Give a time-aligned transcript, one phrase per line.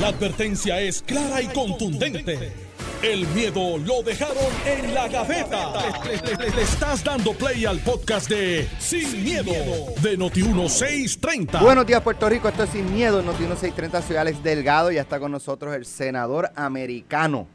[0.00, 2.52] La advertencia es clara y contundente.
[3.00, 4.36] El miedo lo dejaron
[4.66, 5.72] en la gaveta.
[6.04, 9.52] Le, estás dando play al podcast de Sin, miedo,
[10.02, 11.60] de Noti1630.
[11.60, 12.48] Buenos días, Puerto Rico.
[12.48, 13.20] Esto es Sin Miedo.
[13.20, 14.90] En Noti 630 soy Delgado.
[14.90, 17.46] Ya está con nosotros el senador americano.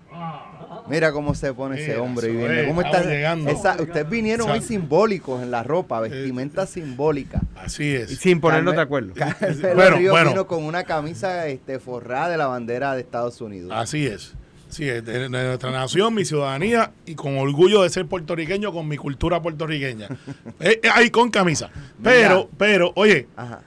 [0.88, 2.28] Mira cómo se pone ese hombre.
[2.30, 2.54] viviendo.
[2.54, 3.14] es, ¿Cómo estamos está?
[3.14, 3.50] llegando.
[3.52, 4.68] Esa- ustedes vinieron hoy Exacto.
[4.74, 7.42] simbólicos en la ropa, vestimenta simbólica.
[7.56, 8.18] Así es.
[8.20, 9.14] Sin ponernos de acuerdo.
[9.14, 10.30] Carmelo Bueno, bueno.
[10.30, 13.72] vino con una camisa este, forrada de la bandera de Estados Unidos.
[13.74, 14.34] Así es.
[14.70, 18.98] Sí, de, de nuestra nación, mi ciudadanía y con orgullo de ser puertorriqueño con mi
[18.98, 20.08] cultura puertorriqueña.
[20.60, 21.72] Eh, eh, ahí con camisa.
[22.04, 22.50] Pero, Mira.
[22.58, 23.62] pero, oye, Ajá.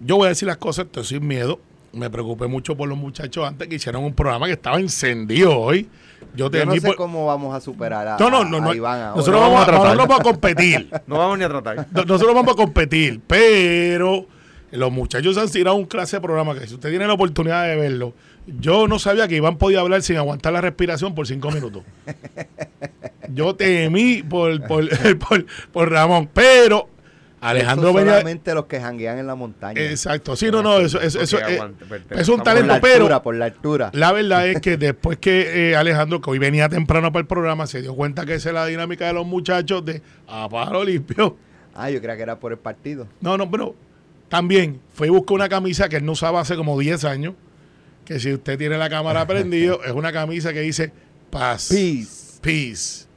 [0.00, 1.60] yo voy a decir las cosas, estoy sin miedo.
[1.92, 5.88] Me preocupé mucho por los muchachos antes que hicieron un programa que estaba encendido hoy.
[6.34, 8.56] Yo Yo temí no sé por- cómo vamos a superar a, No, no, a- no,
[8.58, 8.74] a no.
[8.74, 9.16] Iván ahora.
[9.16, 9.86] Nosotros vamos vamos, a tratar.
[9.96, 10.90] nosotros vamos a competir.
[11.06, 11.86] No vamos ni a tratar.
[11.90, 14.26] No- Nosotros vamos a competir, pero
[14.70, 17.76] los muchachos han tirado un clase de programa que si usted tiene la oportunidad de
[17.76, 18.12] verlo,
[18.46, 21.82] yo no sabía que Iván podía hablar sin aguantar la respiración por cinco minutos.
[23.34, 26.88] Yo temí por, por, por, por Ramón, pero
[27.40, 28.12] Alejandro venía...
[28.12, 29.80] solamente los que janguean en la montaña.
[29.80, 32.14] Exacto, sí, no, no, eso, eso, eso Ok, es, perfecto.
[32.14, 32.94] es un Estamos por talento, la pero...
[32.94, 33.90] altura, por la altura.
[33.92, 37.66] La verdad es que después que eh, Alejandro, que hoy venía temprano para el programa,
[37.66, 41.36] se dio cuenta que esa es la dinámica de los muchachos de a paro limpio.
[41.74, 43.06] Ah, yo creía que era por el partido.
[43.20, 43.74] No, no, pero
[44.28, 47.34] también fue y buscó una camisa que él no usaba hace como 10 años.
[48.04, 50.92] Que si usted tiene la cámara prendido, es una camisa que dice
[51.30, 51.68] paz.
[51.70, 52.38] Peace.
[52.40, 53.07] Peace.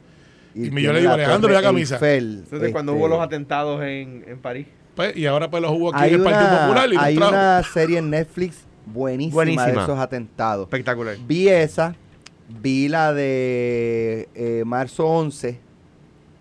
[0.54, 1.96] Y tiene yo le digo, Alejandro, ¿y la camisa?
[1.96, 4.68] Eiffel, Eso es de cuando este, hubo los atentados en, en París.
[4.96, 7.16] Pues, y ahora pues los jugó aquí Hay en el Partido una, Popular y hay
[7.16, 7.32] trajo.
[7.32, 10.66] una serie en Netflix buenísima, de esos atentados.
[10.66, 11.16] Espectacular.
[11.26, 11.96] Vi esa,
[12.62, 15.60] vi la de eh, marzo 11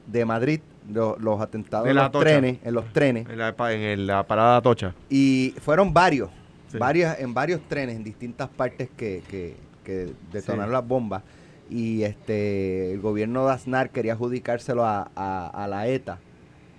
[0.06, 0.61] de Madrid,
[0.92, 3.28] lo- los atentados en los trenes, en los trenes.
[3.28, 4.94] En la, en el- la parada Tocha.
[5.08, 6.31] Y fueron varios,
[6.72, 6.78] Sí.
[6.78, 10.72] varias, en varios trenes, en distintas partes que, que, que detonaron Sí.
[10.72, 11.22] las bombas.
[11.70, 16.19] Y este el gobierno de Aznar quería adjudicárselo a, a- a la ETA.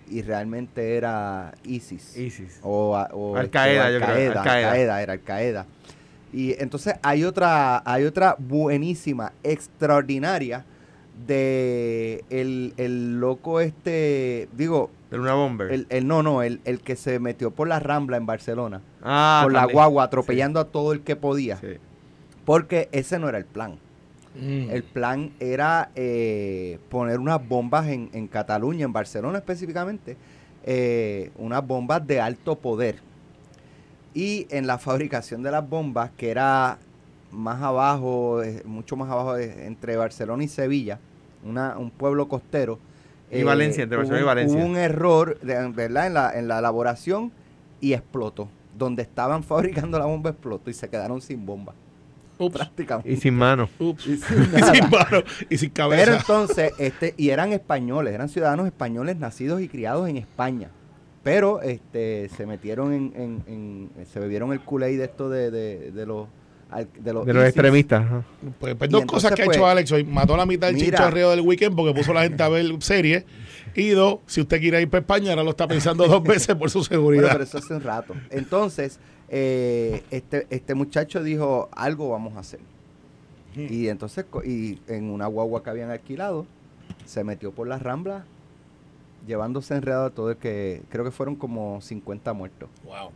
[0.10, 2.18] Y realmente era ISIS.
[2.18, 2.60] ISIS.
[2.64, 4.66] O, o, Al este, Qaeda, yo creo, Al-Qaeda, Al Qaeda.
[4.72, 5.66] Al-Qaeda, era Al Qaeda.
[6.34, 10.66] Y entonces hay otra, hay otra buenísima, extraordinaria
[11.28, 15.72] de el, el loco este, digo, De una bomber.
[15.72, 19.42] el, el- no, no, el, el que se metió por la rambla en Barcelona, ah,
[19.44, 21.78] por la guagua, atropellando a todo el que podía, Sí.
[22.46, 23.76] porque ese no era el plan.
[24.36, 24.70] Mm.
[24.70, 30.16] El plan era eh, poner unas bombas en, en Cataluña, en Barcelona específicamente,
[30.64, 33.00] eh, unas bombas de alto poder.
[34.14, 36.78] Y en la fabricación de las bombas, que era
[37.32, 41.00] más abajo, eh, mucho más abajo, entre Barcelona y Sevilla,
[41.44, 42.80] una, un pueblo costero.
[43.32, 44.58] Y Valencia, entre Barcelona y hubo- Valencia.
[44.60, 46.08] Hubo un error, de- ¿verdad?
[46.08, 47.32] En la, en la elaboración
[47.80, 48.50] y explotó.
[48.78, 51.74] Donde estaban fabricando la bomba explotó y se quedaron sin bomba.
[52.46, 53.12] Ups, Prácticamente.
[53.12, 53.70] Y sin mano.
[53.80, 54.08] ups.
[54.08, 54.74] Y sin Y nada.
[54.74, 56.18] sin mano y sin Pero cabeza.
[56.18, 60.70] entonces, este, y eran españoles, eran ciudadanos españoles nacidos y criados en España.
[61.24, 63.44] Pero este se metieron en, en-
[63.98, 66.28] en- se bebieron el culé de esto de, de, de los
[66.72, 67.50] al- de los, De los ISIS.
[67.50, 68.02] extremistas.
[68.06, 68.24] ajá.
[68.60, 70.04] Pues, pues dos entonces, cosas que ha pues, hecho Alex hoy.
[70.06, 70.98] Mató la mitad del mira.
[70.98, 73.26] chicharreo del weekend porque puso a la gente a ver series.
[73.76, 76.70] Y dos, si usted quiere ir para España, ahora lo está pensando dos veces por
[76.70, 77.30] su Bueno, seguridad.
[77.34, 78.16] pero eso hace un rato.
[78.30, 79.00] Entonces,
[79.34, 82.60] eh, este, este muchacho dijo, algo vamos a hacer.
[83.56, 86.46] Y entonces, y en una guagua que habían alquilado,
[87.06, 88.24] se metió por las ramblas,
[89.26, 92.70] llevándose enredado a todo el que, creo que fueron como 50 muertos.
[92.84, 93.12] Wow.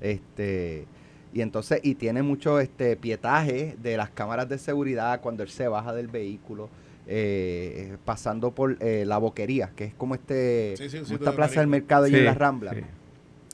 [0.00, 0.86] Este,
[1.32, 5.68] y entonces, y tiene mucho este pietaje de las cámaras de seguridad cuando él se
[5.68, 6.68] baja del vehículo,
[7.06, 11.16] eh, pasando por eh, la boquería, que es como este, Sí, sí, un como sitio
[11.16, 12.74] esta de plaza del mercado y en Sí, la rambla.
[12.74, 12.80] sí.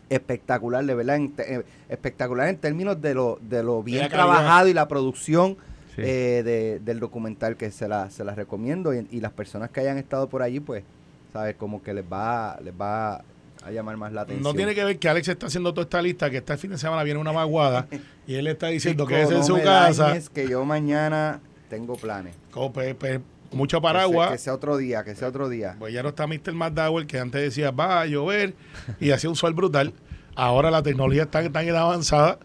[0.08, 4.68] Espectacular, de verdad, en te- eh, espectacular en términos de lo, de lo bien trabajado
[4.68, 5.56] y la producción
[5.96, 6.02] Sí.
[6.04, 9.80] eh, de- del documental que se la, se la recomiendo y, y las personas que
[9.80, 10.84] hayan estado por allí, pues,
[11.32, 13.24] sabes, como que les va, les va
[13.64, 14.44] a llamar más la atención.
[14.44, 16.78] No tiene que ver que Alex está haciendo toda esta lista, que este fin de
[16.78, 17.86] semana viene una vaguada
[18.26, 20.14] y él está diciendo Chico, que es en no su me casa.
[20.34, 21.40] que yo mañana
[21.70, 22.34] tengo planes.
[22.52, 23.20] con, pe-
[23.52, 24.28] mucho Que paraguas.
[24.28, 25.76] sea, que sea otro día, que sea otro día.
[25.78, 26.52] Pues ya no está Mr.
[26.52, 28.54] McDowell, que antes decía va a llover
[29.00, 29.94] y hacía un sol brutal.
[30.36, 32.38] Ahora la tecnología está tan avanzada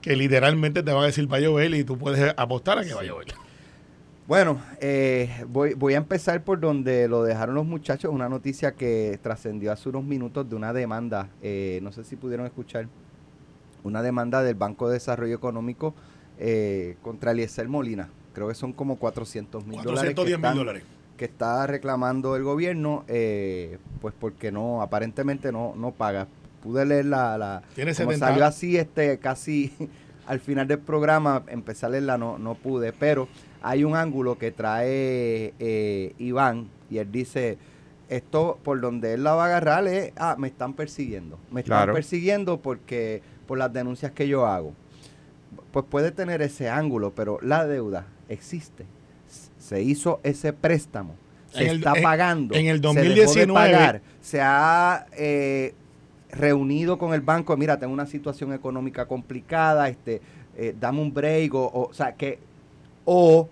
[0.00, 2.94] que literalmente te va a decir va a llover y tú puedes apostar a que
[2.94, 3.28] va a llover.
[4.26, 8.10] Bueno, eh, voy, voy a empezar por donde lo dejaron los muchachos.
[8.10, 11.28] Una noticia que trascendió hace unos minutos de una demanda.
[11.42, 12.88] eh, no sé si pudieron escuchar.
[13.82, 15.94] Una demanda del Banco de Desarrollo Económico
[16.38, 18.08] eh, contra Eliezer Molina.
[18.32, 20.10] Creo que son como 400 mil dólares.
[20.10, 20.82] que 410 mil dólares.
[21.18, 26.28] que está reclamando el gobierno, pues porque no, aparentemente no, no paga.
[26.64, 29.72] Pude leer la, la Tiene como 70 salió así, este, casi
[30.26, 33.28] al final del programa empezar a leerla, no, no pude, pero
[33.62, 37.58] hay un ángulo que trae eh, Iván y él dice,
[38.08, 41.78] esto por donde él la va a agarrar es, ah, me están persiguiendo, me están
[41.78, 41.92] Claro.
[41.94, 44.72] persiguiendo porque por las denuncias que yo hago.
[45.70, 48.86] Pues puede tener ese ángulo, pero la deuda existe.
[49.58, 51.14] Se hizo ese préstamo,
[51.52, 52.54] se En está en- pagando.
[52.54, 53.00] en el se dejó de
[53.46, 53.52] 2019.
[53.54, 55.74] pagar, se ha eh,
[56.34, 60.20] reunido con el banco, mira, tengo una situación económica complicada, este,
[60.56, 62.38] eh, dame un break, o, o, o sea, que,
[63.04, 63.48] o,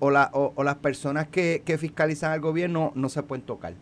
[0.00, 3.74] o, o- las personas que, que fiscalizan al gobierno no se pueden tocar.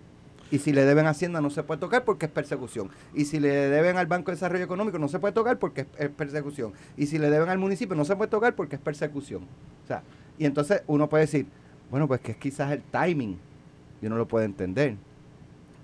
[0.51, 2.91] Y si le deben a Hacienda no se puede tocar porque es persecución.
[3.15, 6.11] Y si le deben al Banco de Desarrollo Económico no se puede tocar porque es,
[6.11, 6.75] persecución.
[6.97, 9.45] Y si le deben al municipio no se puede tocar porque es persecución.
[9.85, 10.03] O sea,
[10.39, 11.47] y entonces uno puede decir,
[11.91, 13.39] bueno, pues que es quizás el timing.
[14.03, 14.97] Y uno lo puede entender.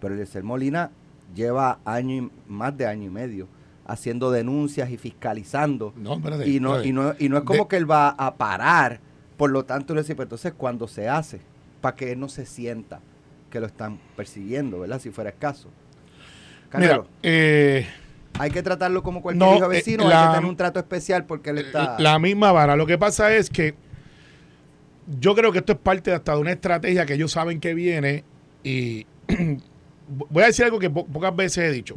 [0.00, 0.90] Pero Eliezer Molina
[1.34, 3.48] lleva año y, más de año y medio
[3.86, 5.92] haciendo denuncias y fiscalizando.
[5.96, 8.34] No, espérate, Y no, y no, y no es como De- que él va a
[8.36, 9.00] parar.
[9.36, 11.40] Por lo tanto, le pues entonces cuando se hace,
[11.80, 13.00] para que él no se sienta
[13.50, 15.00] que lo están persiguiendo, ¿verdad?
[15.00, 15.68] Si fuera el caso.
[16.74, 17.86] Mira, Canelo, eh,
[18.38, 20.78] hay que tratarlo como cualquier no, hijo eh, vecino, hay la- que tener un trato
[20.78, 21.98] especial porque él está...
[21.98, 22.76] la misma vara.
[22.76, 23.74] Lo que pasa es que
[25.18, 28.24] yo creo que esto es parte hasta de una estrategia que ellos saben que viene
[28.62, 29.06] y
[30.08, 31.96] voy a decir algo que po- pocas veces he dicho.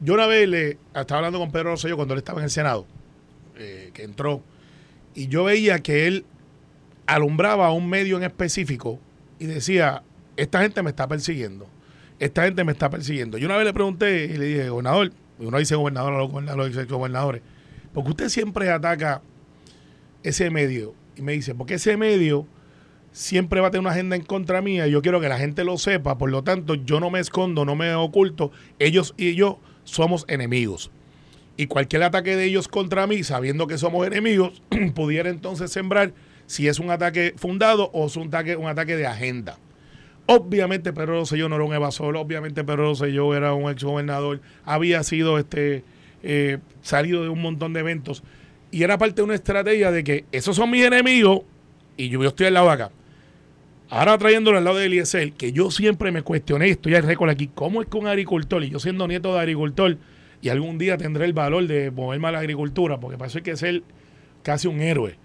[0.00, 2.86] Yo una vez le estaba hablando con Pedro Rosselló cuando él estaba en el Senado,
[3.56, 4.42] eh, que entró,
[5.14, 6.24] y yo veía que él
[7.06, 8.98] alumbraba a un medio en específico
[9.38, 10.02] y decía,
[10.36, 11.66] esta gente me está persiguiendo,
[12.18, 13.38] esta gente me está persiguiendo.
[13.38, 16.74] Yo una vez le pregunté y le dije, gobernador, uno dice gobernador a los gobernadores,
[16.76, 17.42] dice gobernadores,
[17.92, 19.22] porque usted siempre ataca
[20.22, 20.94] ese medio.
[21.16, 22.46] Y me dice, porque ese medio
[23.14, 25.78] siempre va a tener una agenda en contra mía yo quiero que la gente lo
[25.78, 28.50] sepa, por lo tanto yo no me escondo, no me oculto,
[28.80, 30.90] ellos y yo somos enemigos.
[31.56, 34.60] Y cualquier ataque de ellos contra mí, sabiendo que somos enemigos,
[34.94, 36.12] pudiera entonces sembrar
[36.46, 39.58] si es un ataque fundado o es un ataque, un ataque de agenda.
[40.26, 45.38] Obviamente Pedro Rosselló no era un evasor, obviamente Pedro Rosselló era un exgobernador, había sido
[45.38, 45.84] este
[46.24, 48.24] eh, salido de un montón de eventos
[48.72, 51.42] y era parte de una estrategia de que esos son mis enemigos
[51.96, 52.90] y yo, yo estoy al lado de acá.
[53.90, 57.50] Ahora trayéndolo al lado de Eliezer, que yo siempre me cuestioné, estoy al récord aquí,
[57.54, 59.98] ¿cómo es que un agricultor, y yo siendo nieto de agricultor,
[60.40, 63.44] y algún día tendré el valor de moverme a la agricultura, porque para eso hay
[63.44, 63.82] que ser
[64.42, 65.16] casi un héroe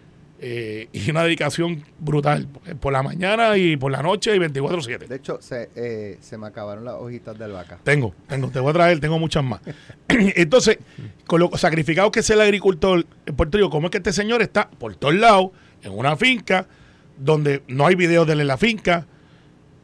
[0.42, 2.48] eh, y una dedicación brutal,
[2.80, 5.08] por la mañana y por la noche y 24/7.
[5.08, 7.80] De hecho, se, eh, se me acabaron las hojitas del vaca.
[7.84, 9.60] Tengo, tengo, te voy a traer, tengo muchas más.
[10.08, 10.80] Entonces,
[11.28, 14.42] con lo sacrificado que es el agricultor en Puerto Rico, ¿cómo es que este señor
[14.42, 15.50] está por todos lados,
[15.82, 16.66] en una finca,
[17.19, 19.06] donde no hay videos de él en la finca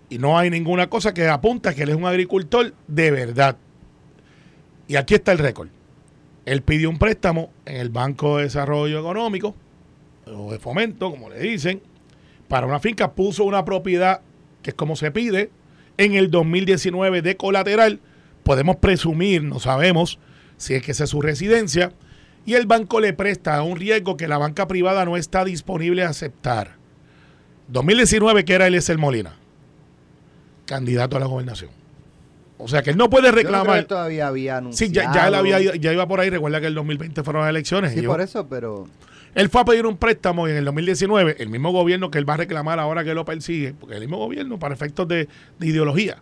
[0.10, 3.58] y no hay ninguna cosa que apunta que él es un agricultor de verdad?
[4.88, 5.70] Y aquí está el récord.
[6.46, 9.56] Él pidió un préstamo en el Banco de Desarrollo Económico,
[10.28, 11.82] o de fomento, como le dicen,
[12.48, 14.22] para una finca, puso una propiedad,
[14.62, 15.50] que es como se pide,
[15.98, 18.00] en el 2019 de colateral.
[18.44, 20.20] Podemos presumir, no sabemos
[20.58, 21.94] si es que esa es su residencia,
[22.46, 26.04] y el banco le presta a un riesgo que la banca privada no está disponible
[26.04, 26.76] a aceptar.
[27.68, 29.34] 2019, que era Eliezer Molina,
[30.66, 31.72] candidato a la gobernación.
[32.58, 33.84] O sea que él no puede Yo no creo que reclamar.
[33.86, 34.90] todavía había anunciado.
[34.90, 36.30] Sí, ya, ya él había, ya iba por ahí.
[36.30, 37.92] Recuerda que el 2020 fueron las elecciones.
[37.94, 38.88] Sí, y yo- por eso, pero...
[39.36, 42.28] él fue a pedir un préstamo y en el 2019, el mismo gobierno que él
[42.30, 45.28] va a reclamar ahora que lo persigue, porque el mismo gobierno, para efectos de,
[45.60, 46.22] de ideología,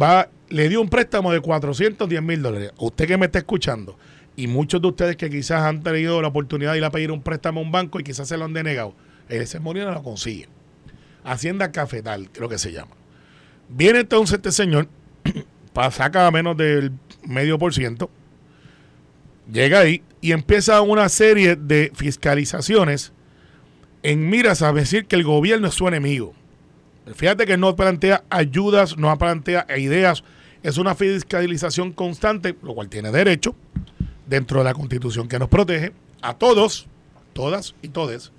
[0.00, 2.70] va, le dio un préstamo de 410 mil dólares.
[2.78, 3.98] Usted que me está escuchando,
[4.36, 7.20] y muchos de ustedes que quizás han tenido la oportunidad de ir a pedir un
[7.20, 8.94] préstamo a un banco y quizás se lo han denegado,
[9.28, 10.48] ese Molina lo consigue.
[11.24, 12.92] Hacienda Cafetal, creo que se llama.
[13.68, 14.88] Viene entonces este señor,
[15.90, 16.92] saca menos del
[17.24, 18.10] medio por ciento,
[19.50, 23.12] llega ahí y empieza una serie de fiscalizaciones
[24.02, 26.34] en miras a decir que el gobierno es su enemigo.
[27.14, 30.22] Fíjate que no plantea ayudas, no plantea ideas,
[30.62, 33.54] es una fiscalización constante, lo cual tiene derecho,
[34.26, 36.86] dentro de la constitución que nos protege, a todos,
[37.32, 38.32] todas y todes.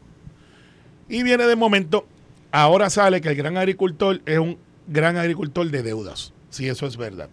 [1.13, 2.07] Y viene de momento,
[2.51, 6.97] ahora sale que el gran agricultor es un gran agricultor de deudas, si eso es
[6.97, 7.29] verdad.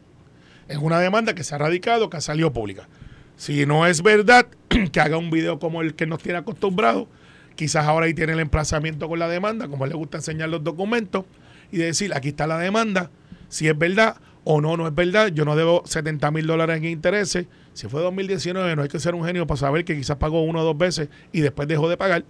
[0.68, 2.90] Es una demanda que se ha radicado, que ha salido pública.
[3.36, 4.46] Si no es verdad,
[4.92, 7.08] que haga un video como el que nos tiene acostumbrado.
[7.54, 11.24] Quizás ahora ahí tiene el emplazamiento con la demanda, como le gusta enseñar los documentos,
[11.72, 13.10] y decir, aquí está la demanda,
[13.48, 16.84] si es verdad o no, no es verdad, yo no debo 70 mil dólares en
[16.84, 17.46] intereses.
[17.72, 20.60] Si fue 2019, no hay que ser un genio para saber que quizás pagó uno
[20.60, 22.24] o dos veces y después dejó de pagar.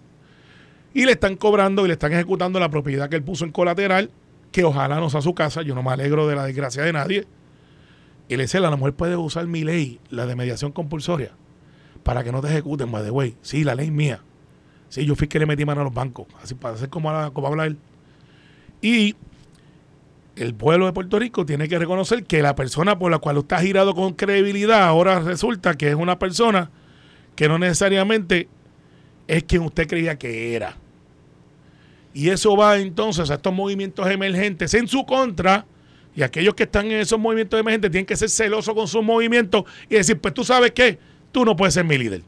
[0.92, 4.10] Y le están cobrando y le están ejecutando la propiedad que él puso en colateral,
[4.52, 7.26] que ojalá no sea su casa, yo no me alegro de la desgracia de nadie.
[8.28, 11.32] Le dice, la mujer puede usar mi ley, la de mediación compulsoria,
[12.04, 13.36] para que no te ejecuten, by the way.
[13.42, 14.22] Sí, la ley es mía.
[14.88, 17.46] Sí, yo fui que le metí mano a los bancos, así para hacer como, como
[17.46, 17.78] habla él.
[18.82, 19.16] Y
[20.36, 23.60] el pueblo de Puerto Rico tiene que reconocer que la persona por la cual ha
[23.60, 26.70] girado con credibilidad ahora resulta que es una persona
[27.36, 28.48] que no necesariamente
[29.26, 30.76] es quien usted creía que era.
[32.12, 35.66] Y eso va entonces a estos movimientos emergentes en su contra.
[36.14, 39.64] Y aquellos que están en esos movimientos emergentes tienen que ser celosos con sus movimientos
[39.88, 40.98] y decir, pues tú sabes qué,
[41.30, 42.22] tú no puedes ser mi líder.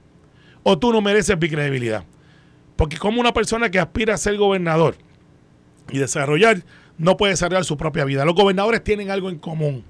[0.63, 2.05] O tú no mereces mi credibilidad.
[2.77, 4.97] Porque como una persona que aspira a ser gobernador
[5.91, 6.63] y desarrollar,
[6.97, 8.25] no puede desarrollar su propia vida.
[8.25, 9.85] Los gobernadores tienen algo en común.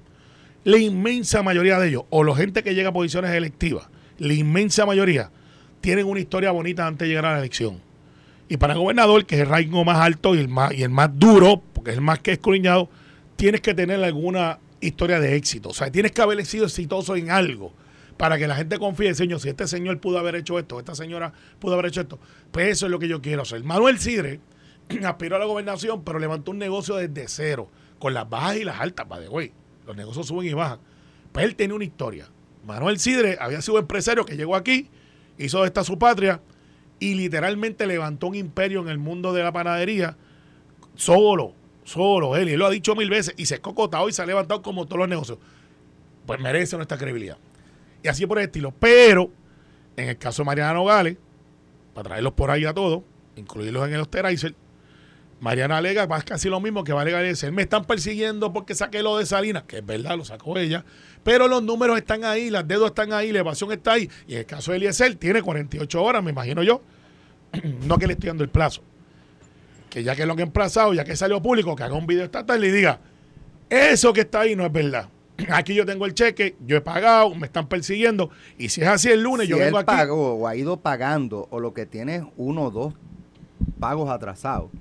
[0.63, 4.85] La inmensa mayoría de ellos, o la gente que llega a posiciones electivas, la inmensa
[4.85, 5.29] mayoría,
[5.81, 7.81] tienen una historia bonita antes de llegar a la elección.
[8.49, 11.09] Y para gobernador, que es el rango más alto y el más, y el más
[11.13, 12.89] duro, porque es el más que escudriñado,
[13.35, 15.69] tienes que tener alguna historia de éxito.
[15.69, 17.73] O sea, tienes que haber sido exitoso en algo
[18.17, 21.33] para que la gente confíe, señor, si este señor pudo haber hecho esto, esta señora
[21.59, 22.19] pudo haber hecho esto,
[22.51, 23.63] pues eso es lo que yo quiero hacer.
[23.63, 24.39] Manuel Sidre
[25.05, 27.69] aspiró a la gobernación, pero levantó un negocio desde cero,
[27.99, 29.51] con las bajas y las altas, by the way.
[29.87, 30.79] Los negocios suben y bajan.
[31.31, 32.27] Pues él tenía una historia.
[32.65, 34.89] Manuel Sidre había sido empresario que llegó aquí,
[35.37, 36.39] hizo de esta su patria
[36.99, 40.17] y literalmente levantó un imperio en el mundo de la panadería
[40.95, 42.49] solo, solo él.
[42.49, 44.61] Y él lo ha dicho mil veces y se ha cocotado y se ha levantado
[44.61, 45.37] como todos los negocios.
[46.25, 47.37] Pues merece nuestra credibilidad.
[48.01, 48.73] Y así por el estilo.
[48.79, 49.29] Pero,
[49.97, 51.17] en el caso de Mariana Nogales,
[51.93, 53.03] para traerlos por ahí a todos,
[53.35, 54.55] incluirlos en el Osterizer,
[55.39, 57.51] Mariana alega más casi lo mismo que va a alegar ese.
[57.51, 60.85] Me están persiguiendo porque saqué lo de Salinas, que es verdad, lo sacó ella.
[61.23, 64.09] Pero los números están ahí, las dedos están ahí, la evasión está ahí.
[64.27, 66.81] Y en el caso de Eliezer, tiene 48 horas, me imagino yo.
[67.85, 68.81] no que le estoy dando el plazo.
[69.89, 72.45] Que ya que lo han emplazado, ya que salió público, que haga un video esta
[72.45, 72.99] tarde y diga,
[73.69, 75.09] eso que está ahí no es verdad.
[75.51, 78.29] Aquí yo tengo el cheque, yo he pagado, me están persiguiendo.
[78.57, 79.87] Y si es así el lunes, si yo él vengo aquí.
[79.87, 82.93] pagó o ha ido pagando o lo que tiene es uno o dos
[83.79, 84.71] pagos atrasados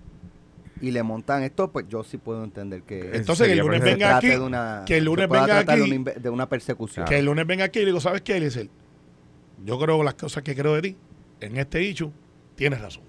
[0.82, 4.16] y le montan esto, pues yo sí puedo entender que Entonces que el lunes venga
[4.16, 7.06] aquí, de una, que el lunes venga de aquí, una, de una persecución.
[7.06, 8.68] que el lunes venga aquí y le digo, ¿sabes qué, Eliezer?
[9.64, 10.96] Yo creo las cosas que creo de ti,
[11.40, 12.12] en este hecho,
[12.56, 13.04] tienes razón.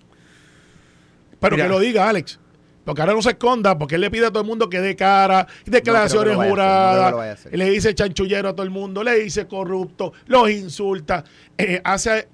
[1.39, 1.67] Pero Mira.
[1.67, 2.39] que lo diga, Alex.
[2.85, 4.95] Porque ahora no se esconda, porque él le pide a todo el mundo que dé
[4.95, 8.71] cara, declaraciones No vaya a hacer, no juradas, vaya le dice chanchullero a todo el
[8.71, 11.23] mundo, le dice corrupto, los insulta,
[11.57, 12.27] eh, hace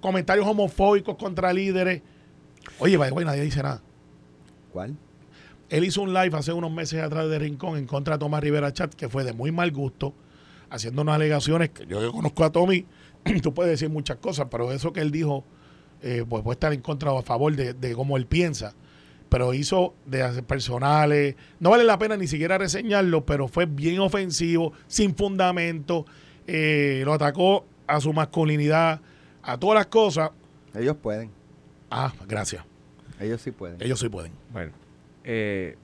[0.00, 2.02] comentarios homofóbicos contra líderes.
[2.80, 3.82] Oye, way, nadie dice nada.
[4.74, 4.96] ¿Cuál?
[5.68, 8.72] Él hizo un live hace unos meses atrás de Rincón en contra de Tomás Rivera
[8.72, 10.14] Chat, que fue de muy mal gusto,
[10.68, 12.84] haciendo unas alegaciones que yo que conozco a Tommy,
[13.42, 15.44] tú puedes decir muchas cosas, pero eso que él dijo,
[16.02, 18.74] eh, pues puede estar en contra o a favor de, de cómo él piensa.
[19.28, 24.00] Pero hizo de hacer personales, no vale la pena ni siquiera reseñarlo, pero fue bien
[24.00, 26.04] ofensivo, sin fundamento,
[26.48, 29.00] eh, lo atacó a su masculinidad,
[29.40, 30.32] a todas las cosas.
[30.74, 31.30] Ellos pueden.
[31.92, 32.64] Ah, gracias.
[33.24, 33.76] Ellos sí pueden.
[33.80, 34.32] Ellos sí pueden.
[34.52, 34.72] Bueno,
[35.24, 35.76] eh,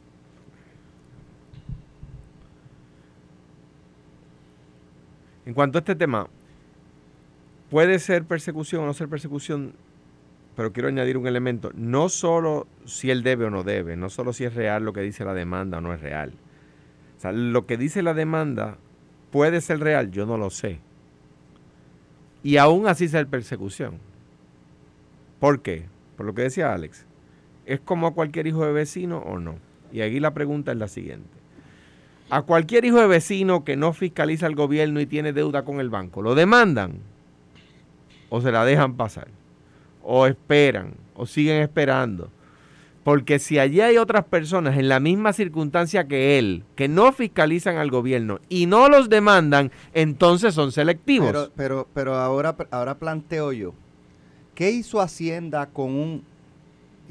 [5.46, 6.28] en cuanto a este tema,
[7.70, 9.72] puede ser persecución o no ser persecución,
[10.56, 11.70] pero quiero añadir un elemento.
[11.74, 15.00] No solo si él debe o no debe, no solo si es real lo que
[15.00, 16.34] dice la demanda o no es real.
[17.16, 18.76] O sea, lo que dice la demanda
[19.30, 20.80] puede ser real, yo no lo sé.
[22.42, 23.98] Y aún así ser persecución.
[25.38, 25.86] ¿Por qué?
[26.16, 27.06] Por lo que decía Alex.
[27.70, 29.54] ¿Es como a cualquier hijo de vecino o no?
[29.92, 31.30] Y aquí la pregunta es la siguiente.
[32.28, 35.88] A cualquier hijo de vecino que no fiscaliza el gobierno y tiene deuda con el
[35.88, 36.94] banco, ¿lo demandan?
[38.28, 39.28] ¿O se la dejan pasar?
[40.02, 40.94] ¿O esperan?
[41.14, 42.32] ¿O siguen esperando?
[43.04, 47.76] Porque si allí hay otras personas en la misma circunstancia que él, que no fiscalizan
[47.76, 51.28] al gobierno y no los demandan, entonces son selectivos.
[51.28, 53.74] Pero, pero, pero ahora, ahora planteo yo.
[54.56, 56.29] ¿Qué hizo Hacienda con un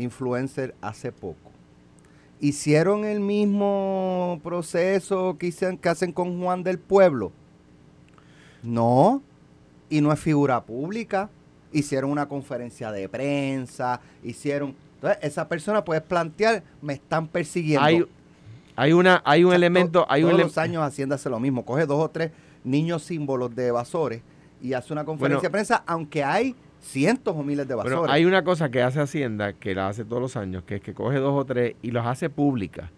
[0.04, 1.52] influencer hace poco?
[2.40, 7.32] ¿Hicieron el mismo proceso que, hicieron- que hacen con Juan del Pueblo?
[8.64, 9.22] No.
[9.90, 11.30] Y no es figura pública.
[11.72, 14.02] Hicieron una conferencia de prensa.
[14.24, 14.76] Hicieron.
[14.96, 17.86] Entonces, esa persona puede plantear, me están persiguiendo.
[17.86, 18.06] hay,
[18.76, 20.02] hay, una, hay un O sea, elemento...
[20.02, 21.64] to- Hay un todos ele- los años Hacienda hace lo mismo.
[21.66, 22.32] Coge dos o tres
[22.64, 24.22] niños símbolos de evasores
[24.62, 25.44] y hace una conferencia Bueno.
[25.44, 27.98] de prensa, aunque hay cientos o miles de evasores.
[28.00, 30.82] Bueno, hay una cosa que hace Hacienda, que la hace todos los años, que es
[30.82, 32.90] que coge dos o tres y los hace públicas,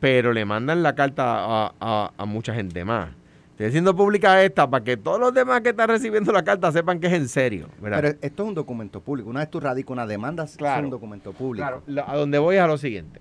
[0.00, 1.24] pero le mandan la carta
[1.66, 3.10] a, a- a mucha gente más.
[3.52, 6.98] Estoy haciendo pública esta para que todos los demás que están recibiendo la carta sepan
[6.98, 7.68] que es en serio.
[7.80, 7.98] ¿verdad?
[8.00, 9.28] Pero esto es un documento público.
[9.28, 10.84] Una vez tú radicas una demanda, es Claro.
[10.84, 11.66] un documento público.
[11.86, 13.20] Claro, a donde voy es a lo siguiente.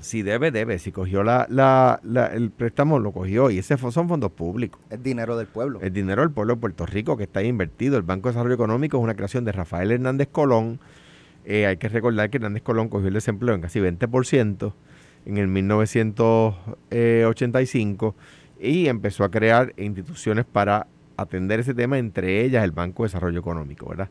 [0.00, 0.78] Si debe, debe.
[0.78, 3.50] Si cogió la, la, la- el préstamo, lo cogió.
[3.50, 4.80] Y ese son fondos públicos.
[4.90, 5.78] Es dinero del pueblo.
[5.82, 7.96] El dinero del pueblo de Puerto Rico que está ahí invertido.
[7.96, 10.80] El Banco de Desarrollo Económico es una creación de Rafael Hernández Colón.
[11.44, 14.72] Eh, hay que recordar que Hernández Colón cogió el desempleo en casi 20%
[15.26, 15.48] en el
[16.90, 18.14] 1985
[18.60, 23.40] y empezó a crear instituciones para atender ese tema, entre ellas el Banco de Desarrollo
[23.40, 24.08] Económico, ¿verdad?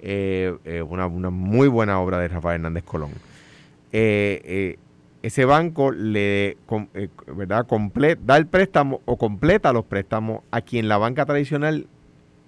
[0.00, 3.10] Eh, eh, una, una muy buena obra de Rafael Hernández Colón.
[3.92, 4.78] Eh,
[5.26, 6.56] ese banco le
[6.94, 7.66] eh, ¿verdad?
[7.66, 11.88] Comple- da el préstamo o completa los préstamos a quien la banca tradicional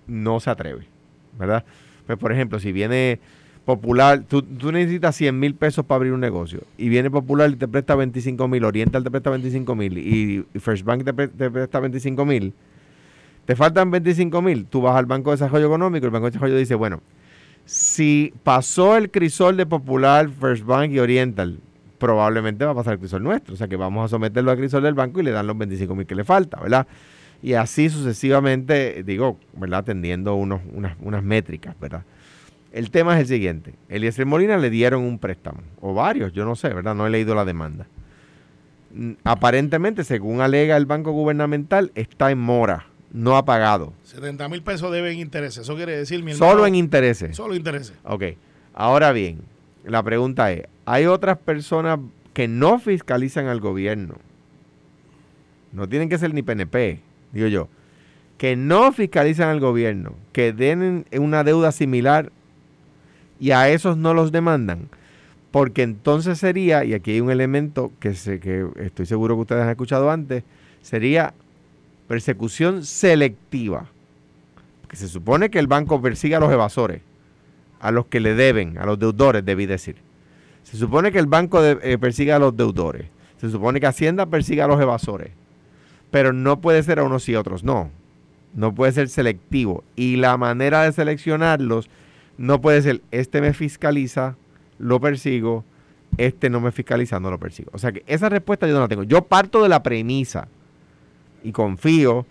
[0.07, 0.87] no se atreve,
[1.37, 1.65] ¿verdad?
[2.07, 3.19] Pues, por ejemplo, si viene
[3.65, 7.67] Popular, tú, necesitas 100 mil pesos para abrir un negocio y viene Popular y te
[7.67, 12.55] presta 25 mil, Oriental te presta 25 mil y, First Bank te presta 25 mil,
[13.45, 16.31] te faltan 25 mil, tú vas al Banco de Desarrollo Económico y el Banco de
[16.31, 17.01] Desarrollo dice, bueno,
[17.65, 21.59] si pasó el crisol de Popular, First Bank y Oriental,
[21.99, 23.55] probablemente va a pasar el crisol nuestro.
[23.55, 25.95] O sea que vamos a someterlo al crisol del banco y le dan los 25
[25.95, 26.87] mil que le falta, ¿verdad?
[27.43, 29.81] Y así sucesivamente, digo, ¿verdad?
[29.81, 32.03] Atendiendo unos, unas, unas métricas, ¿verdad?
[32.73, 33.75] El tema es el siguiente.
[33.89, 36.95] Eliezer Molina le dieron un préstamo, o varios, yo no sé, ¿verdad?
[36.95, 37.87] No he leído la demanda.
[38.93, 43.93] Mm, Aparentemente, según alega el banco gubernamental, está en mora, no ha pagado.
[44.05, 45.59] 70 mil pesos deben intereses.
[45.63, 47.37] Eso quiere decir, mi hermano, Solo en intereses.
[47.37, 47.95] Solo intereses.
[48.05, 48.25] Ok.
[48.75, 49.41] Ahora bien,
[49.85, 51.99] la pregunta es, ¿hay otras personas
[52.33, 54.17] que no fiscalizan al gobierno?
[55.73, 57.01] No tienen que ser ni PNP,
[57.33, 57.69] digo yo.
[58.37, 62.31] Que no fiscalizan al gobierno, que den una deuda similar
[63.41, 64.89] y a esos no los demandan.
[65.51, 69.63] Porque entonces sería, y aquí hay un elemento que, sé, que estoy seguro que ustedes
[69.63, 70.45] han escuchado antes,
[70.83, 71.35] sería
[72.07, 73.87] persecución selectiva.
[74.89, 77.03] Que se supone que el banco persigue a los evasores
[77.81, 79.97] a los que le deben, a los deudores, debí decir.
[80.63, 83.07] Se supone que el banco eh, persigue a los deudores.
[83.39, 85.31] Se supone que Hacienda persigue a los evasores.
[86.11, 87.91] Pero no puede ser a unos y otros, no.
[88.55, 89.85] No puede ser selectivo.
[89.97, 91.89] Y la manera de seleccionarlos
[92.37, 94.37] no puede ser, este me fiscaliza,
[94.79, 95.65] lo persigo,
[96.17, 97.71] este no me fiscaliza, no lo persigo.
[97.73, 99.03] O sea que esa respuesta yo no la tengo.
[99.03, 100.49] Yo parto de la premisa
[101.43, 102.27] y confío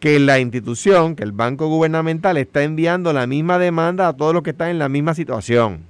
[0.00, 4.42] que la institución, que el banco gubernamental está enviando la misma demanda a todos los
[4.42, 5.80] que están en la misma situación.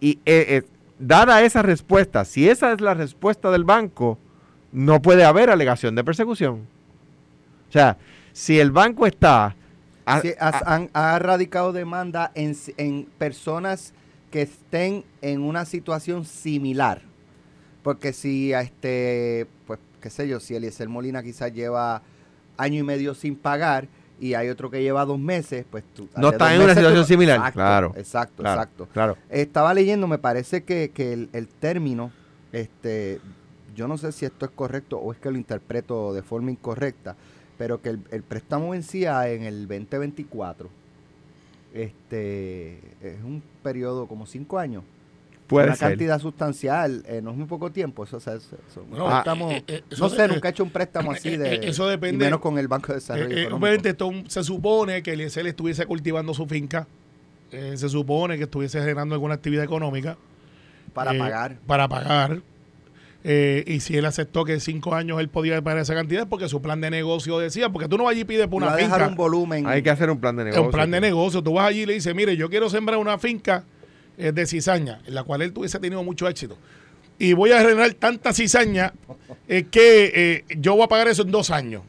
[0.00, 0.62] Y eh, eh,
[0.98, 4.18] dada esa respuesta, si esa es la respuesta del banco,
[4.72, 6.66] no puede haber alegación de persecución.
[7.68, 7.96] O sea,
[8.32, 9.56] si el banco está...
[10.06, 13.92] a- Sí, has- han- ha radicado demanda en, en personas
[14.30, 17.02] que estén en una situación similar.
[17.82, 22.02] Porque si a este, pues, qué sé yo, si Eliezer Molina quizás lleva
[22.56, 23.88] año y medio sin pagar
[24.20, 26.08] y hay otro que lleva dos meses, pues tú...
[26.16, 27.36] No está en una tú- situación similar.
[27.36, 28.88] Exacto, Claro, Exacto, claro, exacto.
[28.92, 29.16] claro.
[29.28, 32.10] Estaba leyendo, me parece que, que el, el término,
[32.52, 33.20] este,
[33.76, 37.14] yo no sé si esto es correcto o es que lo interpreto de forma incorrecta,
[37.58, 40.68] pero que el, el préstamo vencía en el 2024.
[41.74, 44.82] Este es un periodo como cinco años.
[45.48, 45.88] Puede una ser.
[45.88, 48.04] cantidad sustancial, eh, no es muy poco tiempo.
[48.04, 50.28] Eso, o sea, eso- eso- un Bueno, préstamo- eh, eh, eso no se- sé, eh,
[50.28, 51.54] nunca he hecho un préstamo así eh, de.
[51.54, 54.44] eh, eso y depende- menos con el Banco de Desarrollo Eh, eh, obviamente esto se
[54.44, 56.86] supone que Eliezer estuviese cultivando su finca.
[57.50, 60.16] Eh, se supone que estuviese generando alguna actividad económica.
[60.92, 61.56] para eh, pagar.
[61.66, 62.40] Para pagar.
[63.24, 66.48] Eh, y si él aceptó que en cinco años él podía pagar esa cantidad, porque
[66.48, 68.76] su plan de negocio decía, porque tú no vas allí y pides por una a
[68.76, 69.08] dejar finca.
[69.08, 69.66] un volumen.
[69.66, 70.64] Hay que hacer un plan de Es negocio.
[70.64, 71.42] un plan de negocio.
[71.42, 73.64] Tú vas allí y le dices, mire, yo quiero sembrar una finca
[74.18, 76.58] eh, de cizaña, en la cual él tuviese tenido mucho éxito.
[77.18, 78.92] Y voy a generar tanta cizaña
[79.48, 81.82] eh, que eh, yo voy a pagar eso en dos años.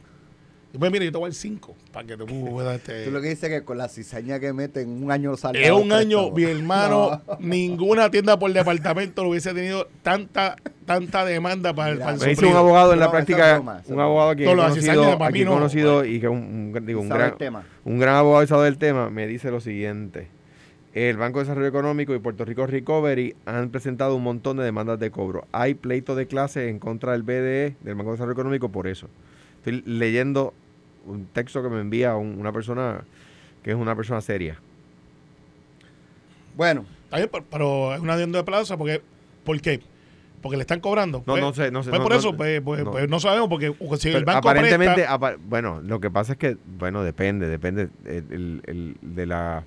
[0.72, 2.76] Y pues mire, yo te voy a dar cinco para que te puedas...
[2.76, 5.64] Este, Tú lo que dices que con la cizaña que mete en un año sale.
[5.64, 7.36] es un año, mi hermano, No.
[7.40, 10.54] ninguna tienda por departamento lo hubiese tenido tanta
[10.86, 12.52] tanta demanda para el, Mira, para el Me dice sufrido.
[12.52, 15.44] un abogado en la No, es práctica, broma, es un abogado que No, conocido, aquí
[15.44, 17.64] no, conocido y que es un, un- digo, un gran, tema.
[17.84, 20.28] un gran abogado y sabe del tema, me dice lo siguiente.
[20.92, 24.98] El Banco de Desarrollo Económico y Puerto Rico Recovery han presentado un montón de demandas
[24.98, 25.46] de cobro.
[25.52, 29.08] Hay pleito de clase en contra del BDE, del Banco de Desarrollo Económico, por eso.
[29.58, 30.52] Estoy leyendo
[31.06, 33.04] un texto que me envía un- una persona
[33.62, 34.58] que es una persona seria.
[36.56, 39.00] Bueno, pero- pero es una adenda de plaza porque
[39.44, 39.80] ¿por qué?
[40.42, 41.18] Porque le están cobrando.
[41.18, 41.90] No, Pues- no sé, no sé.
[41.90, 42.90] pues no- por no- eso, pues, pues- no.
[42.92, 46.38] pues no sabemos, porque si el banco aparentemente, presta, apa- bueno, lo que pasa es
[46.38, 49.64] que, bueno, depende, depende el- el- el- de la...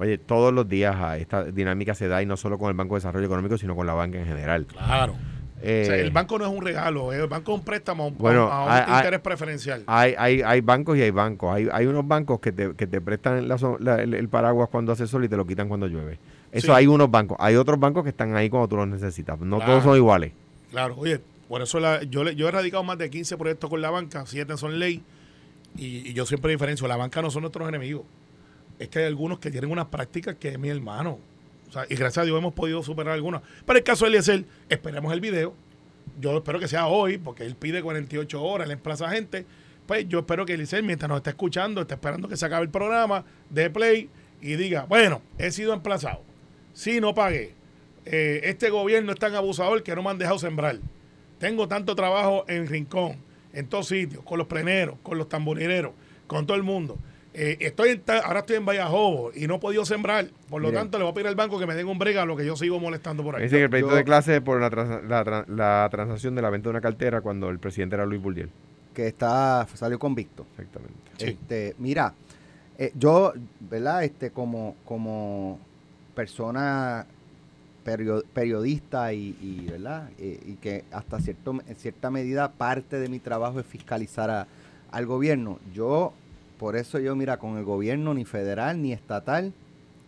[0.00, 2.94] Oye, todos los días ah, esta dinámica se da y no solo con el Banco
[2.94, 4.66] de Desarrollo Económico, sino con la banca en general.
[4.66, 5.12] Claro.
[5.12, 8.04] O sea, Eh, el banco no es un regalo, eh, el banco es un préstamo
[8.04, 9.82] a un, Bueno, a un hay- hay- interés preferencial.
[9.88, 11.52] Hay, hay, hay bancos y hay bancos.
[11.52, 14.68] Hay, hay unos bancos que te, que te prestan la so- la- el, el paraguas
[14.70, 16.20] cuando hace sol y te lo quitan cuando llueve.
[16.52, 16.72] Eso Sí.
[16.72, 17.36] hay unos bancos.
[17.40, 19.36] Hay otros bancos que están ahí cuando tú los necesitas.
[19.40, 19.72] No Claro.
[19.72, 20.32] todos son iguales.
[20.70, 24.22] Claro, oye, por eso la- yo, he radicado más de 15 proyectos con la banca,
[24.26, 25.02] 7 son ley,
[25.76, 28.04] y, y yo siempre diferencio, la banca no son nuestros enemigos.
[28.78, 31.18] Es que hay algunos que tienen unas prácticas que es mi hermano.
[31.88, 33.42] Y gracias a Dios hemos podido superar algunas.
[33.66, 35.54] Pero el caso de Eliezer, esperemos el video.
[36.20, 39.44] Yo espero que sea hoy, porque él pide 48 horas, él emplaza gente.
[39.86, 42.70] Pues yo espero que Eliezer, mientras nos está escuchando, está esperando que se acabe el
[42.70, 44.08] programa, de play
[44.40, 46.22] y diga, bueno, he sido emplazado.
[46.72, 47.54] Sí, no pagué.
[48.04, 50.78] Eh, este gobierno es tan abusador que no me han dejado sembrar.
[51.38, 53.16] Tengo tanto trabajo en Rincón,
[53.52, 55.92] en todos sitios, con los pleneros, con los tamborileros,
[56.26, 56.98] con todo el mundo.
[57.40, 60.26] Eh, estoy en ta- ahora estoy en Vallajobo y no he podido sembrar.
[60.50, 62.26] Por lo tanto, le voy a pedir al banco que me den un brega a
[62.26, 63.44] lo que yo sigo molestando por ahí.
[63.44, 66.42] Dice que el proyecto yo- de clase es por la, trans- la, la transacción de
[66.42, 68.50] la venta de una cartera cuando el presidente era Luis Burdiel.
[68.92, 70.44] que está salió convicto.
[70.52, 70.94] Exactamente.
[71.18, 71.24] Sí.
[71.26, 72.12] Este, mira,
[72.76, 74.02] eh, yo, ¿verdad?
[74.02, 75.60] Este, como, como
[76.14, 77.06] persona
[77.84, 80.10] perio- periodista y, y, ¿verdad?
[80.18, 84.46] Eh, y que hasta cierto, en cierta medida parte de mi trabajo es fiscalizar a-
[84.90, 85.60] al gobierno.
[85.72, 86.12] Yo,
[86.58, 89.52] por eso yo, mira, con el gobierno ni federal ni estatal,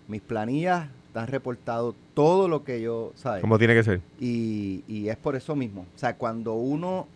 [0.09, 3.41] mis planillas están reportado todo lo que yo, ¿sabes?
[3.41, 4.01] Como tiene que ser.
[4.21, 5.87] Y, y es por eso mismo.
[5.95, 7.07] O sea, cuando uno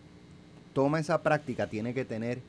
[0.73, 2.39] toma esa práctica, tiene que tener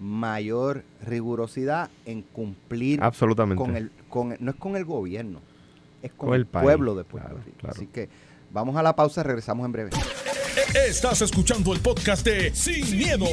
[0.00, 3.62] mayor rigurosidad en cumplir Absolutamente.
[3.62, 5.40] con el, con el- no es con el gobierno,
[6.02, 7.58] es con, Con el, el país, pueblo de Puerto claro, Rico.
[7.60, 7.74] claro.
[7.76, 8.08] Así que
[8.52, 9.90] vamos a la pausa, regresamos en breve.
[10.88, 13.26] Estás escuchando el podcast de Sin, miedo,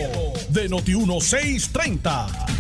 [0.50, 2.55] de Noti1630.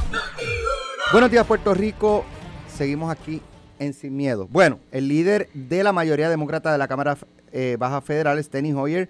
[1.11, 2.25] Buenos días, Puerto Rico.
[2.67, 3.39] Seguimos aquí
[3.77, 4.47] en Sin Miedo.
[4.51, 7.15] Bueno, el líder de la mayoría demócrata de la Cámara
[7.51, 9.07] eh, Baja Federal, Steny Hoyer,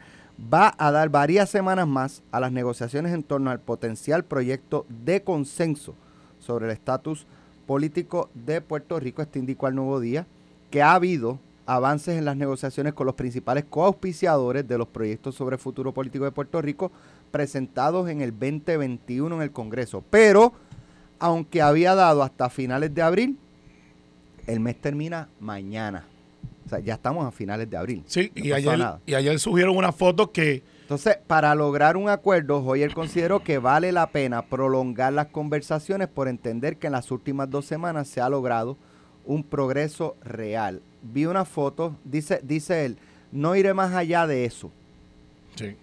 [0.54, 5.24] va a dar varias semanas más a las negociaciones en torno al potencial proyecto de
[5.24, 5.96] consenso
[6.38, 7.26] sobre el estatus
[7.66, 9.22] político de Puerto Rico.
[9.22, 10.28] Este indicó al Nuevo Día
[10.70, 15.56] que ha habido avances en las negociaciones con los principales coauspiciadores de los proyectos sobre
[15.56, 16.92] el futuro político de Puerto Rico
[17.32, 20.04] presentados en el 2021 en el Congreso.
[20.10, 20.54] Pero,
[21.20, 23.38] aunque había dado hasta finales de abril,
[24.48, 26.06] el mes termina mañana.
[26.66, 28.04] O sea, ya estamos a finales de abril.
[28.08, 29.00] Sí, No y, ayer, nada.
[29.06, 33.92] y ayer subieron unas fotos que Entonces, para lograr un acuerdo, Hoyer consideró que vale
[33.92, 38.30] la pena prolongar las conversaciones por entender que en las últimas dos semanas se ha
[38.30, 38.78] logrado
[39.26, 40.82] un progreso real.
[41.02, 42.98] Vi una foto, dice, dice él,
[43.32, 44.72] no iré más allá de eso,
[45.56, 45.76] sí,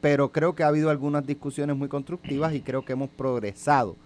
[0.00, 3.96] pero creo que ha habido algunas discusiones muy constructivas y creo que hemos progresado.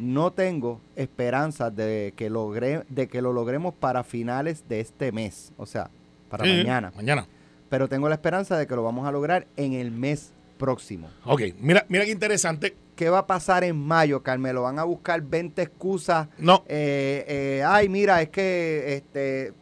[0.00, 5.52] No tengo esperanzas de que, logre, de que lo logremos para finales de este mes,
[5.56, 5.90] o sea,
[6.28, 6.92] para Sí, mañana.
[6.96, 7.26] Mañana.
[7.68, 11.08] Pero tengo la esperanza de que lo vamos a lograr en el mes próximo.
[11.24, 12.76] Ok, mira, mira qué interesante.
[12.96, 14.62] ¿Qué va a pasar en mayo, Carmelo?
[14.62, 16.28] ¿Van a buscar 20 excusas?
[16.38, 19.52] No, Eh, eh, ay, mira, es que, este,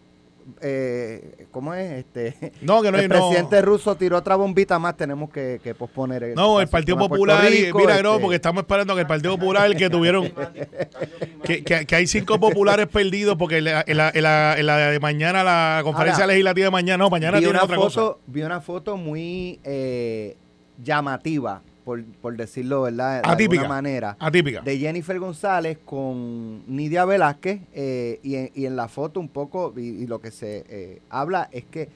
[0.61, 1.92] eh, ¿cómo es?
[2.04, 3.16] Este, no, que no hay el no.
[3.16, 7.44] presidente ruso tiró otra bombita más, tenemos que, que posponer el No, el Partido Popular,
[7.52, 10.32] y- Rico, mira, no, este, porque estamos esperando que el Partido Popular que tuvieron,
[11.44, 14.66] que, que- que hay cinco populares perdidos porque en la, en la- en la- en
[14.66, 17.80] la de mañana, la conferencia Ahora, legislativa de mañana, no, mañana tiene otra foto,
[18.16, 18.18] cosa.
[18.26, 20.37] Vi una foto muy eh,
[20.82, 23.22] llamativa, por, por decirlo, ¿verdad?
[23.22, 23.62] De Atípica.
[23.62, 24.16] alguna manera.
[24.20, 24.61] Atípica.
[24.61, 29.72] de Jennifer González con Nidia Velázquez eh, y, en, y en la foto un poco
[29.74, 31.88] y, y lo que se eh, habla es que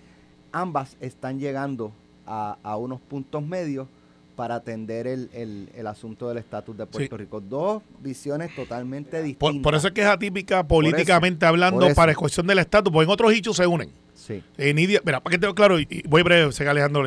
[0.50, 1.92] ambas están llegando
[2.26, 3.86] a, a unos puntos medios
[4.34, 7.22] para atender el, el- el asunto del estatus de Puerto Sí.
[7.22, 7.42] Rico.
[7.42, 9.52] Dos visiones totalmente distintas.
[9.56, 13.04] Por, por eso es que es atípica políticamente hablando por para cuestión del estatus, porque
[13.04, 13.90] en otros hechos se unen.
[14.14, 14.42] Sí.
[14.56, 17.04] Eh, Nidia, mira, para que te claro, y, y voy breve, sé que Alejandro.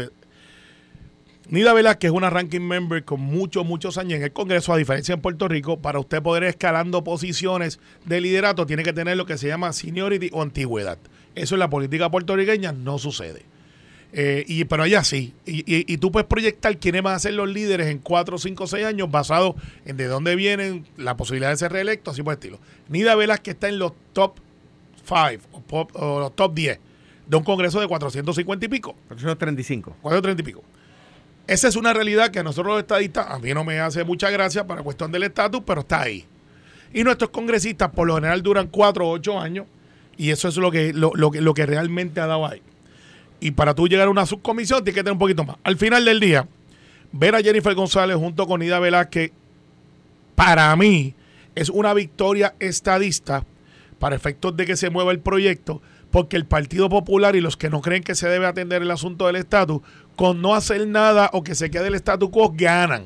[1.49, 5.13] Nidia Velázquez es una ranking member con muchos, muchos años en el Congreso, a diferencia
[5.13, 9.25] en Puerto Rico, para usted poder ir escalando posiciones de liderato, tiene que tener lo
[9.27, 10.97] que se llama seniority o antigüedad.
[11.35, 13.43] Eso en la política puertorriqueña no sucede.
[14.13, 15.33] Eh, y, pero allá sí.
[15.45, 18.65] Y, y- y tú puedes proyectar quiénes van a ser los líderes en 4, 5,
[18.65, 19.55] 6 años basado
[19.85, 22.59] en de dónde vienen, la posibilidad de ser reelecto, así por el estilo.
[22.89, 24.35] Nidia Velázquez está en los top
[25.05, 26.79] 5 o, pop- o los top 10
[27.27, 29.97] de un congreso de 450 y pico, 435.
[30.01, 30.63] 430 y pico.
[31.47, 34.29] Esa es una realidad que a nosotros los estadistas, a mí no me hace mucha
[34.29, 36.25] gracia para cuestión del estatus, pero está ahí.
[36.93, 39.67] Y nuestros congresistas por lo general duran 4 o 8 años
[40.17, 42.61] y eso es lo que, lo, lo lo que realmente ha dado ahí.
[43.39, 45.57] Y para tú llegar a una subcomisión tienes que tener un poquito más.
[45.63, 46.47] Al final del día,
[47.11, 49.31] ver a Jennifer González junto con Ida Velázquez,
[50.35, 51.13] para mí,
[51.53, 53.45] es una victoria estadista
[53.99, 55.81] para efectos de que se mueva el proyecto,
[56.11, 59.27] porque el Partido Popular y los que no creen que se debe atender el asunto
[59.27, 59.81] del estatus
[60.15, 63.05] con no hacer nada o que se quede el statu quo, ganan.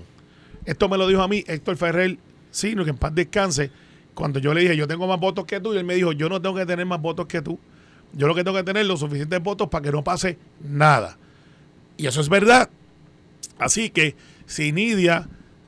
[0.66, 2.18] Esto me lo dijo a mí Héctor Ferrer,
[2.52, 3.72] sino que en paz descanse,
[4.14, 6.30] cuando yo le dije, yo tengo más votos que tú, y él me dijo, yo
[6.30, 7.58] no tengo que tener más votos que tú.
[8.14, 11.18] Yo lo que tengo que tener los suficientes votos para que no pase nada.
[11.98, 12.70] Y eso es verdad.
[13.58, 15.28] Así que si Nidia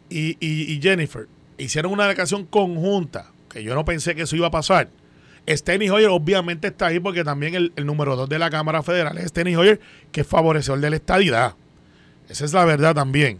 [0.09, 1.27] y, y- Jennifer
[1.57, 4.89] hicieron una declaración conjunta, que yo no pensé que eso iba a pasar,
[5.47, 9.29] Steny Hoyer obviamente está ahí porque también el, número dos de la Cámara Federal es
[9.29, 9.79] Steny Hoyer,
[10.11, 11.55] que es favorecedor de la estadidad.
[12.29, 13.39] Esa es la verdad también.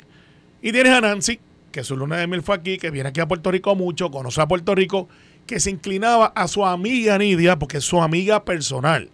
[0.61, 1.39] Y tienes a Nancy,
[1.71, 4.41] que su luna de miel fue aquí, que viene aquí a Puerto Rico mucho, conoce
[4.41, 5.07] a Puerto Rico,
[5.45, 9.09] que se inclinaba a su amiga Nidia, porque es su amiga personal.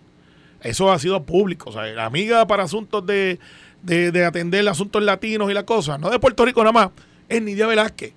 [0.61, 3.39] Eso ha sido público, o sea, la amiga para asuntos de,
[3.83, 6.89] de, de atender asuntos latinos y la cosa, no de Puerto Rico nada más,
[7.29, 8.13] es Nidia Velázquez.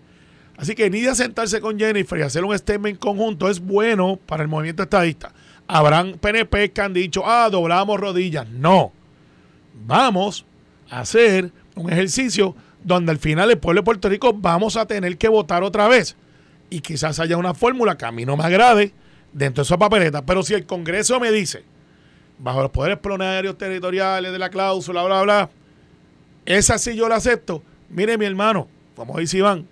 [0.60, 4.48] Así que Nidia sentarse con Jennifer y hacer un statement conjunto es bueno para el
[4.48, 5.32] movimiento estadista.
[5.66, 8.46] Habrán PNP que han dicho, ah, doblamos rodillas.
[8.46, 8.92] No.
[9.86, 10.44] Vamos
[10.90, 15.16] a hacer un ejercicio donde al final el pueblo de Puerto Rico vamos a tener
[15.16, 16.14] que votar otra vez.
[16.68, 18.92] Y quizás haya una fórmula que a mí no me agrade
[19.32, 20.26] dentro de esa papeleta.
[20.26, 21.64] Pero si el Congreso me dice,
[22.38, 25.50] bajo los poderes plenarios territoriales de la cláusula, bla, bla,
[26.44, 27.62] esa sí yo la acepto.
[27.88, 29.66] Mire, mi hermano, como dice Iván,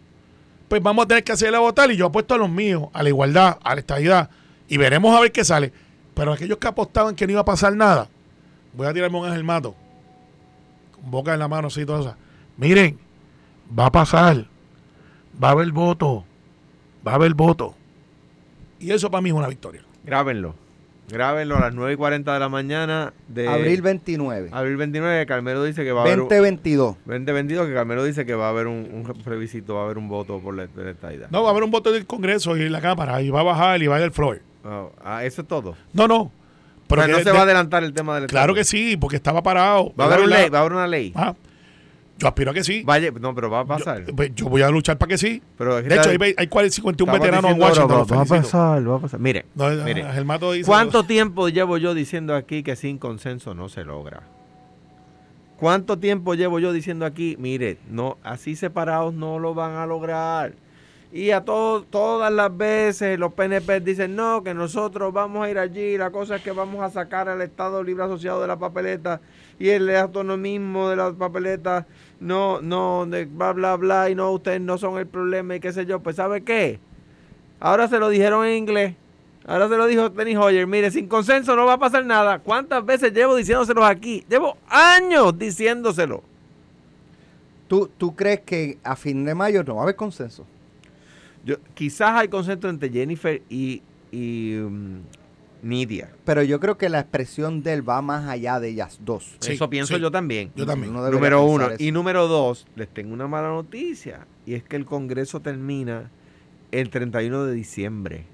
[0.68, 3.09] pues vamos a tener que hacerla votar y yo apuesto a los míos, a la
[3.09, 4.31] igualdad, a la estabilidad,
[4.68, 5.72] y veremos a ver qué sale.
[6.14, 8.09] Pero aquellos que apostaban que no iba a pasar nada,
[8.74, 9.74] voy a tirarme un ángel mato,
[10.92, 12.16] con boca en la mano, así, todo eso.
[12.57, 12.98] Miren,
[13.76, 14.46] va a pasar,
[15.42, 16.24] va a haber voto,
[17.07, 17.74] va a haber voto.
[18.78, 19.83] Y eso para mí es una victoria.
[20.04, 20.54] Grábenlo.
[21.10, 24.50] Grábenlo a las 9 y 40 de la mañana de Abril 29.
[24.52, 25.24] abril 29.
[25.26, 26.96] Carmelo dice que va a haber un, 2022.
[27.06, 30.08] 2022, que Carmelo dice que va a haber un, un plebiscito, va a haber un
[30.08, 31.28] voto por la, la estadidad.
[31.30, 33.44] No, va a haber un voto del Congreso y en la Cámara, y va a
[33.44, 34.42] bajar y va a ir al floor.
[34.64, 35.74] Oh, ah, eso es todo.
[35.94, 36.30] No, no.
[36.88, 38.96] Pero que no de- se de- va a adelantar el tema del Claro que sí,
[38.98, 39.92] porque estaba parado.
[39.98, 40.40] Va a haber, un ¿verdad?
[40.42, 41.12] ley, va a haber una ley.
[41.14, 41.34] Ah,
[42.18, 42.83] yo aspiro a que sí.
[42.85, 44.04] Vaya, no, pero va a pasar.
[44.04, 45.42] Yo, pues, yo voy a luchar para que sí.
[45.57, 47.90] pero De hecho, hay, hay 40, 51 estamos veteranos en Washington.
[47.90, 49.20] ahora, va, va a pasar, va a pasar.
[49.20, 50.04] Mire, No, mire.
[50.52, 54.22] Dice- ¿Cuánto tiempo llevo yo diciendo aquí que sin consenso no se logra?
[55.59, 57.37] ¿Cuánto tiempo llevo yo diciendo aquí?
[57.38, 60.52] Mire, no, así separados no lo van a lograr.
[61.11, 65.59] Y a todo, todas las veces los PNP dicen, no, que nosotros vamos a ir
[65.59, 69.20] allí, la cosa es que vamos a sacar al Estado Libre Asociado de la papeleta
[69.59, 71.87] y el autonomismo de la papeleta,
[72.20, 75.72] no, no, de bla, bla, bla, y no, ustedes no son el problema y qué
[75.72, 76.00] sé yo.
[76.00, 76.81] Pues ¿sabe qué?
[77.61, 78.94] Ahora se lo dijeron en inglés.
[79.46, 80.66] Ahora se lo dijo Tenny Hoyer.
[80.66, 82.38] Mire, sin consenso no va a pasar nada.
[82.38, 84.24] ¿Cuántas veces llevo diciéndoselos aquí?
[84.28, 86.22] Llevo años diciéndoselo.
[87.66, 90.44] ¿Tú, ¿Tú crees que a fin de mayo no va a haber consenso?
[91.44, 95.00] Yo, quizás hay consenso entre Jennifer y, y um,
[95.62, 96.10] Nidia.
[96.24, 99.36] Pero yo creo que la expresión de él va más allá de ellas dos.
[99.40, 100.00] Sí, Eso pienso sí.
[100.00, 100.52] yo también.
[100.54, 100.94] Yo también.
[100.94, 101.66] Uno Número uno.
[101.70, 101.82] eso.
[101.82, 104.26] Y número dos, les tengo una mala noticia.
[104.46, 106.10] Y es que el Congreso termina
[106.70, 108.24] el 31 de diciembre.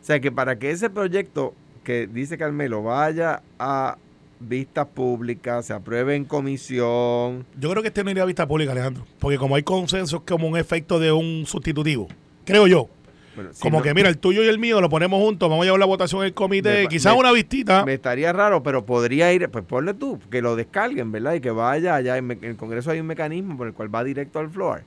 [0.00, 3.96] O sea que para que ese proyecto que dice Carmelo vaya a
[4.38, 8.72] vistas públicas, se apruebe en comisión, Yo creo que este no iría a vista pública,
[8.72, 9.06] Alejandro.
[9.18, 12.08] Porque como hay consenso, es como un efecto de un sustitutivo.
[12.44, 12.88] Creo yo.
[13.36, 15.62] Bueno, si como no- que, mira, el tuyo y el mío lo ponemos juntos, vamos
[15.62, 17.84] a llevar la votación en el comité, Me quizás me- una vistita.
[17.84, 21.34] Me estaría raro, pero podría ir, pues ponle tú, que lo descarguen, ¿verdad?
[21.34, 24.38] Y que vaya allá, en, el Congreso hay un mecanismo por el cual va directo
[24.40, 24.82] al floor.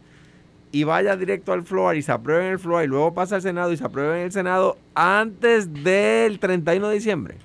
[0.71, 3.41] Y vaya directo al floor y se apruebe en el floor y luego pasa al
[3.41, 7.35] Senado y se apruebe en el Senado antes del 31 de diciembre.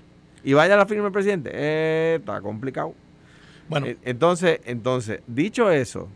[0.42, 1.50] Y vaya a la firma del presidente.
[1.54, 2.94] Eh, está complicado.
[3.68, 6.08] bueno, Eh, Entonces, entonces, dicho eso,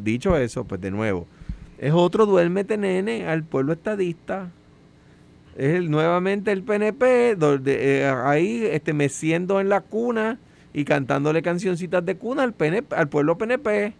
[0.00, 1.26] dicho eso, pues de nuevo,
[1.78, 4.50] es otro duérmete nene al pueblo estadista.
[5.56, 10.38] Es el- nuevamente el PNP, donde, eh, ahí este, meciendo en la cuna
[10.74, 13.94] y cantándole cancioncitas de cuna al, PNP, al pueblo PNP.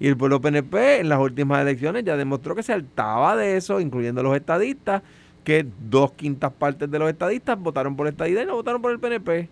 [0.00, 3.80] Y el pueblo PNP en las últimas elecciones ya demostró que se hartaba de eso,
[3.80, 5.02] incluyendo los estadistas,
[5.44, 8.98] que dos quintas partes de los estadistas votaron por estadidad y no votaron por el
[8.98, 9.48] PNP.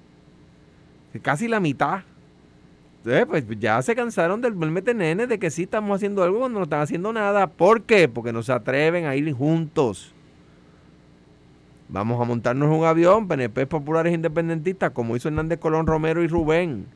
[1.23, 2.01] Casi la mitad.
[3.05, 6.61] Entonces, pues ya se cansaron del mete nene de que sí estamos haciendo algo cuando
[6.61, 7.49] no están haciendo nada.
[7.49, 8.07] ¿Por qué?
[8.09, 10.15] Porque no se atreven a ir juntos.
[11.89, 16.87] Vamos a montarnos un avión, PNP populares independentistas, como hizo Hernández Colón Romero y Rubén.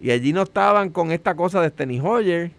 [0.00, 2.52] Y allí no estaban con esta cosa de Steny Hoyer.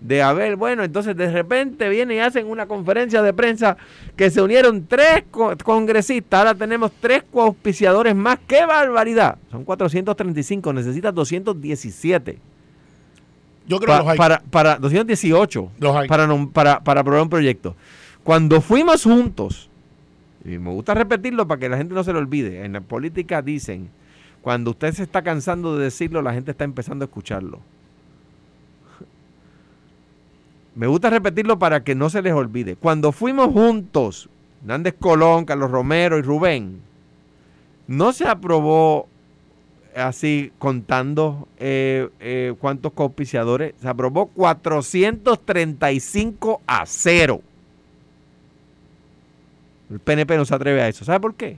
[0.00, 3.76] De a ver, bueno, entonces de repente vienen y hacen una conferencia de prensa
[4.16, 6.38] que se unieron tres co- congresistas.
[6.38, 8.38] Ahora tenemos tres coauspiciadores más.
[8.46, 9.38] ¡Qué barbaridad!
[9.50, 12.38] Son 435, necesitas 217.
[13.66, 14.18] yo creo Pa- que los hay.
[14.18, 16.08] para, para 218 Los hay.
[16.08, 17.74] para, para, para aprobar un proyecto.
[18.22, 19.68] Cuando fuimos juntos,
[20.44, 23.42] y me gusta repetirlo para que la gente no se lo olvide, en la política
[23.42, 23.90] dicen,
[24.42, 27.58] Cuando usted se está cansando de decirlo, la gente está empezando a escucharlo.
[30.78, 32.76] Me gusta repetirlo para que no se les olvide.
[32.76, 34.28] Cuando fuimos juntos,
[34.62, 36.80] Hernández Colón, Carlos Romero y Rubén,
[37.88, 39.08] no se aprobó
[39.96, 47.42] así contando eh, eh, cuántos copiciadores, se aprobó 435 a 0.
[49.90, 51.04] El PNP no se atreve a eso.
[51.04, 51.56] ¿Sabe por qué?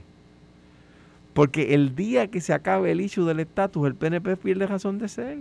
[1.35, 5.07] Porque el día que se acabe el issue del estatus, el PNP pierde razón de
[5.07, 5.37] ser.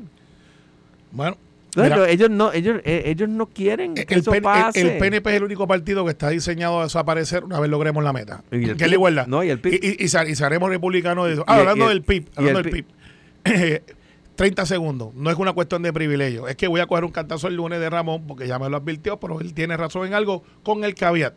[1.12, 1.38] Bueno,
[1.76, 4.80] Mira, ellos no, ellos, eh, ellos no quieren que el, eso PN pase.
[4.80, 8.02] el- el PNP es el único partido que está diseñado a desaparecer una vez logremos
[8.02, 8.42] la meta.
[8.50, 9.26] Y el que es PIB, la igualdad.
[9.26, 9.74] no, y el PIB.
[9.82, 11.44] Y, y- y sa- y seremos republicanos de eso.
[11.46, 12.84] Ah, hablando del PIB, hablando el del
[13.44, 13.82] PIB.
[14.36, 15.14] 30 segundos.
[15.14, 16.48] No es una cuestión de privilegio.
[16.48, 18.78] Es que voy a coger un cantazo el lunes de Ramón, porque ya me lo
[18.78, 21.34] advirtió, pero él tiene razón en algo con el caveat.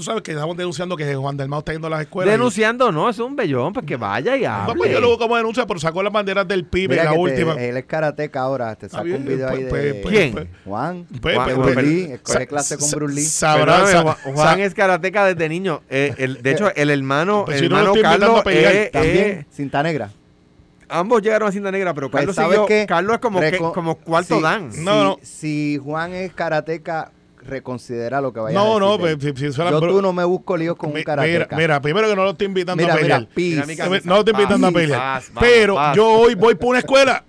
[0.00, 2.30] Tú sabes que estamos denunciando que Juan del Mao está yendo a las escuelas.
[2.32, 4.74] y- Denunciando, no, es un bellón, pues que vaya y No, hable.
[4.76, 7.10] pues yo lo veo como denuncia, pero sacó las banderas del PIB Mira en la
[7.10, 7.52] que te- última.
[7.62, 8.74] él es karateca ahora.
[8.76, 10.32] Te bien, un video ahí pues, de pues, ¿Quién?
[10.32, 11.06] pues, Juan.
[11.20, 13.22] pues, Juan- pues, pues, clase con Bruce Lee.
[13.26, 15.82] sabrá- Juan, es karateca desde niño.
[15.90, 19.16] Eh, el- de hecho, el hermano, Pues el si no lo hermano Carlos, eh, También,
[19.18, 20.08] eh, cinta negra.
[20.88, 22.86] ambos llegaron a cinta negra, pero Pues, Carlos, ¿sabes siguió- qué?
[22.88, 24.72] Carlos es como, que, como cuarto Sí, dan.
[24.72, 25.18] Si, No, no.
[25.20, 28.80] si Juan es karateca, reconsidera lo que vaya a No, decir.
[28.80, 29.18] no, él.
[29.18, 31.46] pues, si- si suena- Yo pero- tú no me busco líos con Mi- un karateca.
[31.50, 33.28] Mira, mira, primero que no lo estoy invitando mira, a pelear.
[33.34, 33.66] mira.
[33.66, 35.00] Mira no lo estoy invitando a Paz, pelear.
[35.00, 35.96] paz, vamos, pero paz.
[35.96, 37.24] yo hoy voy por una escuela.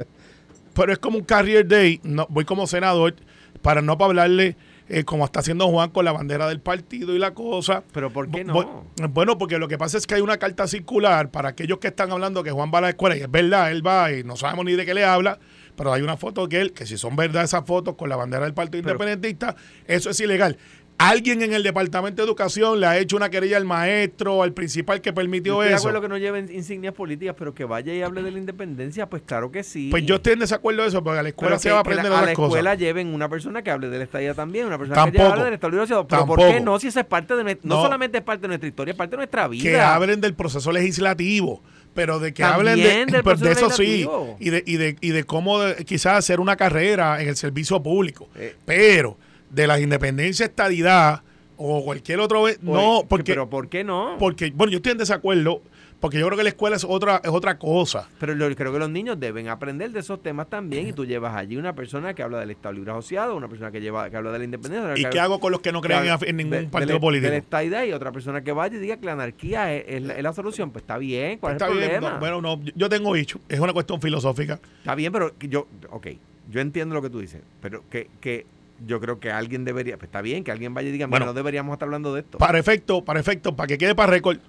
[0.73, 1.99] Pero es como un career day.
[2.03, 3.15] No, voy como senador
[3.61, 4.55] para no para hablarle
[4.93, 7.81] eh, como está haciendo Juan con la bandera del partido y la cosa.
[7.93, 8.53] Pero ¿por qué no?
[8.53, 8.67] Voy-
[9.09, 12.11] bueno, porque lo que pasa es que hay una carta circular para aquellos que están
[12.11, 14.65] hablando que Juan va a la escuela, y es verdad, él va y no sabemos
[14.65, 15.39] ni de qué le habla,
[15.75, 18.45] pero hay una foto que él, que si son verdad esas fotos con la bandera
[18.45, 19.55] del Partido Pero- Independentista,
[19.87, 20.57] eso es ilegal.
[20.97, 25.01] Alguien en el Departamento de Educación le ha hecho una querella al maestro, al principal
[25.01, 25.87] que permitió estoy de eso.
[25.87, 29.23] acuerdo que no lleven insignias políticas, pero que vaya y hable de la independencia, pues
[29.25, 29.87] claro que sí.
[29.89, 31.77] Pues yo estoy en desacuerdo de eso, porque a la escuela Pero se que- va
[31.77, 32.49] a la- aprender a la otras cosas.
[32.49, 35.17] escuela lleven una persona que hable de la estadía también, una persona Tampoco.
[35.25, 35.71] que hable del Estado.
[36.07, 36.65] Pero ¿por qué Tampoco.
[36.65, 36.79] no?
[36.79, 37.81] Si eso es parte de nuestra, no, No.
[37.81, 39.63] solamente es parte de nuestra historia, es parte de nuestra vida.
[39.63, 43.67] que hablen del proceso legislativo, pero de que También hablen de, del pero de proceso
[43.67, 44.07] eso sí,
[44.39, 47.81] y de, y de, y de cómo de- quizás hacer una carrera en el servicio
[47.81, 48.27] público.
[48.35, 48.55] Eh.
[48.65, 49.17] Pero
[49.49, 51.21] de la independencia, estadidad
[51.57, 54.15] o cualquier otro, ve- no, porque, Pero ¿por qué no?
[54.17, 55.61] porque, bueno, yo estoy en desacuerdo,
[56.01, 58.09] porque yo creo que la escuela es otra, es otra cosa.
[58.19, 61.35] Pero lo- creo que los niños deben aprender de esos temas también y tú llevas
[61.35, 64.31] allí una persona que habla del Estado Libre Asociado, una persona que lleva que habla
[64.31, 64.97] de la independencia.
[64.97, 67.27] ¿Y qué hago con los que no creen en, ningún de- partido de político?
[67.27, 70.01] De la estadidad y otra persona que vaya y diga que la anarquía es, es
[70.01, 70.71] la, es la solución.
[70.71, 72.13] Pues está bien, ¿cuál Está es el bien, problema?
[72.15, 74.59] no, bueno, no, yo- tengo dicho, es una cuestión filosófica.
[74.79, 76.07] Está bien, pero yo, ok,
[76.49, 78.45] yo entiendo lo que tú dices, pero que, que
[78.87, 81.31] yo creo que alguien debería, pues está bien, que alguien vaya y diga, Bueno, mira,
[81.31, 82.39] no deberíamos estar hablando de esto.
[82.39, 84.39] Para efecto, para efecto, para que quede para récord,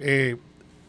[0.00, 0.36] eh,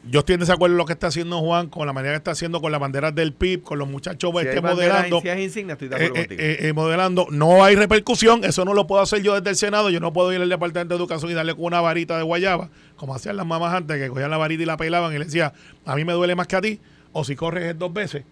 [0.04, 2.32] yo estoy en desacuerdo en lo que está haciendo Juan con la manera que está
[2.32, 5.22] haciendo con las banderas del PIB, con los muchachos si este, modelando.
[5.22, 6.42] si insignia, estoy de eh, acuerdo eh, contigo.
[6.42, 9.90] eh, eh, modelando, no hay repercusión, eso no lo puedo hacer yo desde el Senado,
[9.90, 12.70] yo no puedo ir al Departamento de Educación y darle con una varita de guayaba,
[12.96, 15.54] como hacían las mamás antes, que cogían la varita y la pelaban y le decía,
[15.86, 16.80] a mí me duele más que a ti,
[17.12, 18.24] o si corres es dos veces.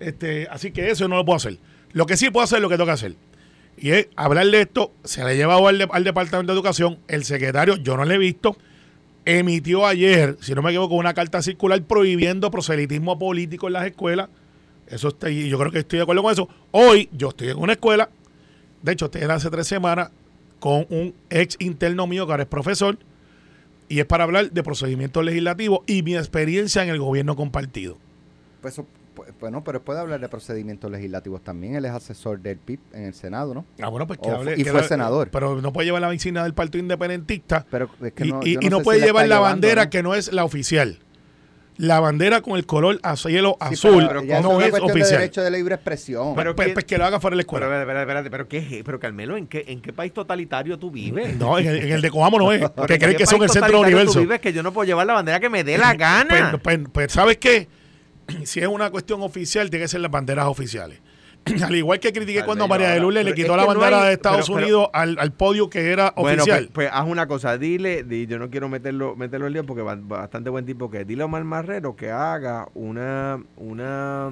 [0.00, 1.58] Este, así que eso no lo puedo hacer.
[1.92, 3.14] Lo que sí puedo hacer es lo que tengo que hacer.
[3.78, 6.98] Y es hablar de esto, se le ha llevado al, de- al Departamento de Educación,
[7.08, 8.56] el secretario, yo no le he visto,
[9.26, 14.30] emitió ayer, si no me equivoco, una carta circular prohibiendo proselitismo político en las escuelas.
[14.86, 16.48] Eso está, yo creo que estoy de acuerdo con eso.
[16.70, 18.08] Hoy yo estoy en una escuela,
[18.82, 20.10] de hecho, estoy hace tres semanas
[20.60, 22.96] con un ex interno mío que ahora es profesor,
[23.88, 27.98] y es para hablar de procedimientos legislativos y mi experiencia en el gobierno compartido.
[28.62, 28.80] Pues,
[29.40, 31.74] bueno, pero puede hablar de procedimientos legislativos también.
[31.76, 33.64] Él es asesor del PIB en el Senado, ¿no?
[33.80, 34.54] Ah, bueno, pues que O hable.
[34.54, 35.28] y que fue hable- senador.
[35.30, 38.52] Pero no puede llevar la insignia del Partido Independentista Pero es que y, no, y-
[38.60, 39.90] y no sé si puede la llevar la llevando, bandera ¿no?
[39.90, 40.98] que no es la oficial.
[41.78, 44.70] La bandera con el color a cielo Sí, azul pero ya no eso es una
[44.70, 45.20] cuestión de oficial.
[45.20, 46.34] derecho de libre expresión.
[46.34, 47.80] Pero pues, que- pues que lo haga fuera de la Pero, escuela.
[47.80, 48.82] espérate, espérate, pero ¿qué?
[48.82, 51.36] Pero Carmelo, ¿en qué, ¿en qué país totalitario tú vives?
[51.36, 52.60] No, en el, en el de Coamo no es.
[52.70, 54.14] Pero ¿en creen que son el centro del universo.
[54.14, 56.48] Tú vives que yo no puedo llevar la bandera que me dé la gana.
[56.62, 57.68] Pues, pues- pues, ¿sabes qué?
[58.44, 61.00] Si es una cuestión oficial, tiene que ser las banderas oficiales.
[61.62, 62.98] Al igual que critiqué cuando María de.
[63.00, 65.70] Lourdes le quitó la no bandera hay- de Estados pero- pero- Unidos al, al podio
[65.70, 66.64] que era Bueno, oficial.
[66.64, 69.82] pues, pues haz una cosa, dile, di- yo no quiero meterlo, meterlo en lío porque
[69.82, 71.04] bastante buen tipo que.
[71.04, 74.30] Dile a Omar Marrero que haga una, una,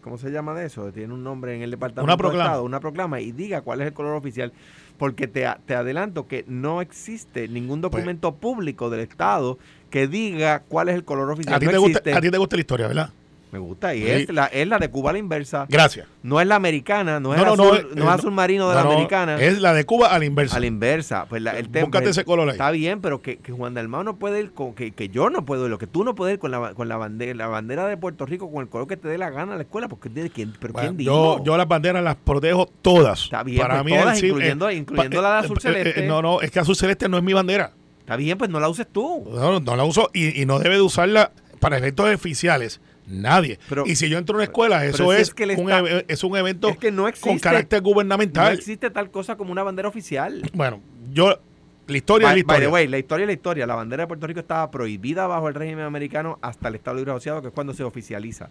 [0.00, 0.90] ¿cómo se llama de eso?
[0.92, 2.44] Tiene un nombre en el departamento Una de proclama.
[2.46, 4.52] Estado, una proclama y diga cuál es el color oficial.
[4.98, 9.58] Porque te, te adelanto que no existe ningún Pues documento público del Estado
[9.90, 11.54] que diga cuál es el color oficial.
[11.54, 13.10] a, ti No te gusta, a ti te gusta la historia, ¿verdad?
[13.56, 13.94] Me gusta.
[13.94, 14.10] Y Sí.
[14.10, 15.64] es, la, es la de Cuba a la inversa.
[15.68, 16.06] Gracias.
[16.22, 18.68] No es la americana, no es, No, azul, no, no, eh, es no, azul marino
[18.68, 19.40] de la americana.
[19.40, 20.56] Es la de Cuba a la inversa.
[20.56, 21.24] a la inversa.
[21.26, 21.88] Pues la, el tema.
[22.00, 22.52] Ese color ahí.
[22.52, 24.74] Está bien, pero que, que Juan Dalmao no puede ir con.
[24.74, 26.88] Que, que yo no puedo ir, lo que tú no puedes ir con la, con
[26.88, 29.54] la bandera, la bandera de Puerto Rico, con el color que te dé la gana
[29.54, 29.88] a la escuela.
[29.88, 31.44] Porque ¿de quién, pero Bueno, ¿quién yo, dijo?
[31.44, 33.24] yo las banderas las protejo todas.
[33.24, 36.02] Está bien, pues el todas, incluyendo- incluyendo la de azul eh, eh, celeste.
[36.06, 37.72] no, no, es que azul celeste no es mi bandera.
[38.00, 39.24] Está bien, pues no la uses tú.
[39.32, 42.80] No, no la uso y, y no debe de usarla para efectos oficiales.
[43.06, 43.58] Nadie.
[43.68, 45.70] Pero- y si yo entro a una escuela, pero eso si es, es que un,
[45.70, 47.28] está- es un evento Es que no existe.
[47.28, 48.52] con carácter No gubernamental.
[48.54, 50.42] existe tal cosa como una bandera oficial.
[50.52, 50.80] Bueno,
[51.12, 51.38] yo,
[51.86, 52.72] la historia By, es la by the historia.
[52.74, 53.66] way, la historia es la historia.
[53.66, 57.12] La bandera de Puerto Rico estaba prohibida bajo el régimen americano hasta el Estado Libre
[57.12, 58.50] Asociado, que es cuando se oficializa.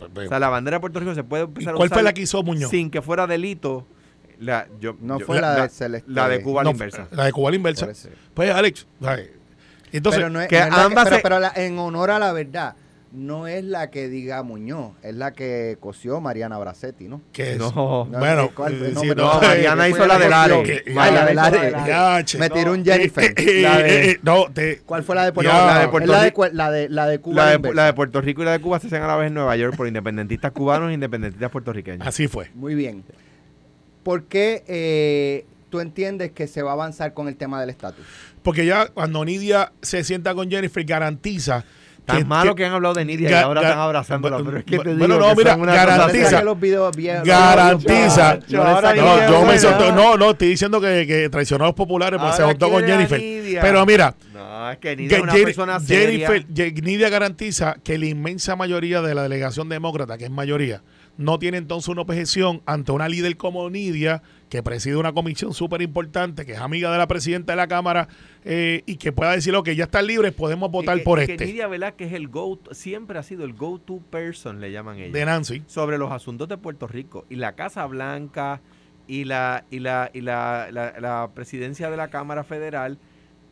[0.00, 2.02] O sea, la bandera de Puerto Rico se puede ¿Y empezar a cuál usar fue
[2.02, 2.70] la que hizo Muñoz?
[2.70, 3.86] sin que fuera delito.
[4.38, 6.10] La, yo- No yo- fue la de Celeste.
[6.10, 7.08] La de Cuba a la No, inversa.
[7.12, 7.88] La de Cuba a la inversa.
[8.34, 8.86] Pues, Alex,
[9.92, 12.32] entonces, pero no es, que no ambas pero, se- pero la- en honor a la
[12.32, 12.74] verdad,
[13.14, 17.22] no es la que diga Muñoz, es la que cosió Mariana Bracetti, ¿no?
[17.32, 17.58] ¿qué es?
[17.58, 17.70] No.
[18.10, 18.74] No, bueno, ¿cuál?
[18.74, 20.18] eh, No, sí, no, Mariana que hizo la.
[20.18, 21.70] Que- la de hizo la de Lare.
[21.70, 21.88] Lare.
[21.88, 22.38] Ya, che.
[22.38, 23.24] Me tiró un Eh, Jennifer.
[23.24, 25.50] eh, eh, La de- eh, eh, no, te, ¿Cuál fue la de Puerto.
[25.52, 25.64] Rico?
[25.66, 26.46] La de Puerto Es la de, Rico.
[26.52, 27.36] La de, la de Cuba.
[27.44, 27.76] La de, inversa.
[27.76, 29.56] la de Puerto Rico y la de Cuba se hacen a la vez en Nueva
[29.56, 32.06] York por independentistas cubanos e independentistas puertorriqueños.
[32.06, 32.50] así fue.
[32.54, 33.04] Muy bien.
[34.02, 38.04] ¿Por qué eh, tú entiendes que se va a avanzar con el tema del estatus?
[38.42, 41.64] Porque ya cuando Nidia se sienta con Jennifer, garantiza.
[42.04, 44.36] Tan malo que han hablado de Nidia y ahora ga- están abrazándola.
[44.44, 46.18] Pero es que te digo bueno, no, que mira, garantiza.
[46.24, 48.38] cosa- Saca los videos bien- Garantiza.
[48.48, 52.36] No yo me siento- no, no, estoy diciendo que, que traicionó a los populares porque
[52.36, 53.18] se juntó con Jennifer.
[53.20, 53.60] Nidia.
[53.62, 56.28] Pero mira, No, es que Nidia que es una Jen- persona seria.
[56.28, 60.82] Jennifer, Nidia garantiza que la inmensa mayoría de la delegación demócrata, que es mayoría,
[61.16, 65.82] no tiene entonces una objeción ante una líder como Nidia, que preside una comisión súper
[65.82, 68.08] importante, que es amiga de la presidenta de la Cámara,
[68.44, 71.26] eh, y que pueda decir, que ya están libres, podemos votar Y que- por y
[71.26, 71.46] que este.
[71.46, 75.12] Nidia Velázquez es el go siempre ha sido el go-to person, le llaman ellos.
[75.12, 75.62] de Nancy.
[75.66, 78.60] sobre los asuntos de Puerto Rico y la Casa Blanca
[79.06, 82.98] y la y la y la, la- la presidencia de la Cámara Federal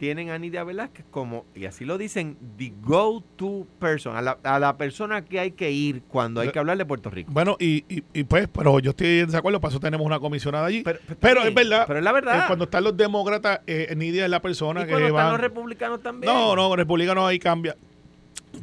[0.02, 4.36] tienen a Nidia Velázquez como y así lo dicen the go to person a la,
[4.42, 7.56] a la persona que hay que ir cuando hay que hablar de Puerto Rico Bueno,
[7.60, 10.82] y, y, y pues, pero yo estoy en desacuerdo, para eso tenemos una comisionada allí.
[10.82, 14.24] Pero, pero, es verdad, pero es la eh, verdad cuando están los demócratas, eh, Nidia
[14.24, 17.76] es la persona y que cuando están los republicanos también No, no, republicanos ahí cambia.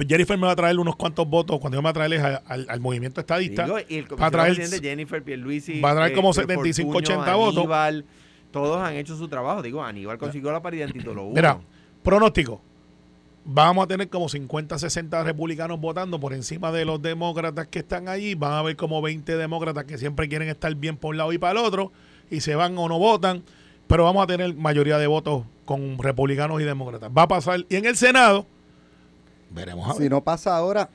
[0.06, 2.44] Jennifer me va a traer unos cuantos votos cuando yo me va a traerles a-
[2.48, 3.64] al, al movimiento estadista.
[3.64, 7.16] Digo, y el va a traer- Jennifer Pierluisi va a traer como eh, 75, Fortuño,
[7.20, 7.58] 80 votos.
[7.60, 8.06] Aníbal,
[8.52, 11.60] todos han hecho su trabajo digo Aníbal consiguió la paridad en título 1 Mira,
[12.04, 12.62] pronóstico.
[13.46, 18.08] Vamos a tener como 50, 60 republicanos votando por encima de los demócratas que están
[18.08, 18.36] allí.
[18.36, 21.38] Van a haber como 20 demócratas que siempre quieren estar bien por un lado y
[21.40, 21.92] para el otro
[22.30, 23.42] y se van o no votan.
[23.88, 27.10] Pero vamos a tener mayoría de votos con republicanos y demócratas.
[27.18, 27.66] Va a pasar.
[27.70, 28.46] Y en el Senado,
[29.50, 30.04] veremos a ver.
[30.04, 30.90] Si no pasa ahora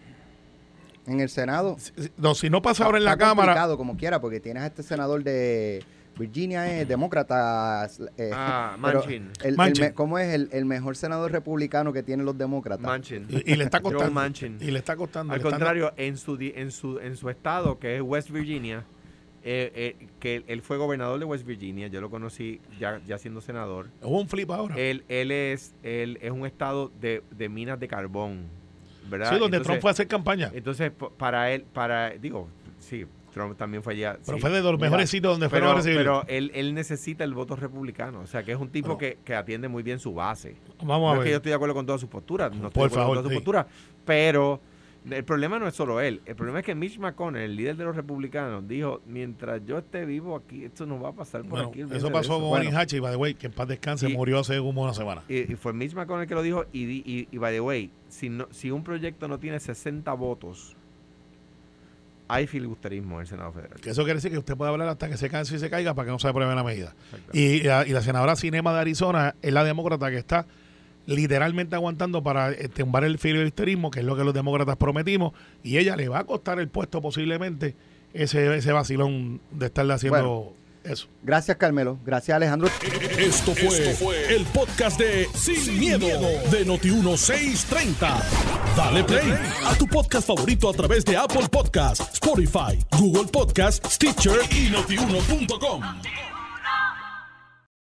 [1.07, 4.39] en el Senado, Si- No, si no pasa ahora en la Cámara, como quiera, porque
[4.39, 5.83] tienes a este senador de
[6.19, 7.89] Virginia, es demócrata.
[8.17, 9.31] eh, Ah, pero Manchin.
[9.43, 9.93] el- Manchin.
[9.93, 12.85] ¿Cómo es el, el mejor senador republicano que tienen los demócratas?
[12.87, 13.27] Manchin.
[13.29, 14.15] y, y le está Joe costando.
[14.15, 14.59] Manchin.
[14.61, 15.33] Y le está costando.
[15.35, 18.85] Al contrario, en su, di- en su en su estado, que es West Virginia,
[19.47, 23.19] eh, eh, que él, él fue gobernador de West Virginia, yo lo conocí ya, ya
[23.19, 23.89] siendo senador.
[24.03, 24.75] Hubo un flip ahora.
[24.79, 28.45] Él, él es él es un estado de, de minas de carbón,
[29.11, 29.31] ¿verdad?
[29.31, 30.51] sí, donde Entonces- Trump fue a hacer campaña.
[30.55, 32.49] Entonces, para él, para digo,
[32.79, 33.05] sí,
[33.35, 34.17] Trump también fue allá.
[34.25, 34.41] Pero sí.
[34.41, 35.99] fue de los Mira, mejores sitios donde fueron a Pero, recibir.
[35.99, 38.99] pero él, él necesita el voto republicano, o sea que es un tipo Bueno.
[38.99, 40.57] que, que atiende muy bien su base.
[40.83, 41.37] Vamos No a es que yo ver.
[41.37, 43.35] estoy de acuerdo con todas sus posturas, no estoy Por de acuerdo favor, con todas
[43.35, 43.67] sus posturas,
[44.07, 44.61] pero
[45.11, 47.85] el problema no es solo él, el problema es que Mitch McConnell, el líder de
[47.85, 51.69] los republicanos, dijo, mientras yo esté vivo aquí, esto no va a pasar por Bueno,
[51.69, 51.81] aquí.
[51.95, 52.67] eso pasó con Bueno.
[52.69, 54.95] Orrin Hatch y by the way, que en paz descanse, Y- murió hace como una
[54.95, 55.23] semana.
[55.29, 57.91] Y, y fue Mitch McConnell que lo dijo, y, di- y, y by the way,
[58.09, 60.75] si, no, si un proyecto no tiene 60 votos,
[62.29, 63.81] hay filibusterismo en el Senado Federal.
[63.81, 65.95] Que eso quiere decir que usted puede hablar hasta que se canse y se caiga
[65.95, 66.95] para que no se apruebe la medida.
[67.13, 67.31] Exacto.
[67.33, 70.47] Y la, y la senadora Cinema de Arizona es la demócrata que está
[71.07, 75.79] literalmente aguantando para eh, tumbar el filibusterismo, que es lo que los demócratas prometimos, y
[75.79, 77.77] ella le va a costar el puesto posiblemente
[78.15, 80.55] ese, ese vacilón de estarle haciendo
[80.85, 81.09] eso.
[81.23, 81.99] Gracias, Carmelo.
[82.05, 82.69] Gracias, Alejandro.
[83.19, 86.07] Esto fue, el podcast de Sin, miedo,
[86.51, 88.23] de Noti1630.
[88.77, 94.41] Dale play a tu podcast favorito a través de Apple Podcasts, Spotify, Google Podcasts, Stitcher
[94.51, 96.34] y notiuno.com.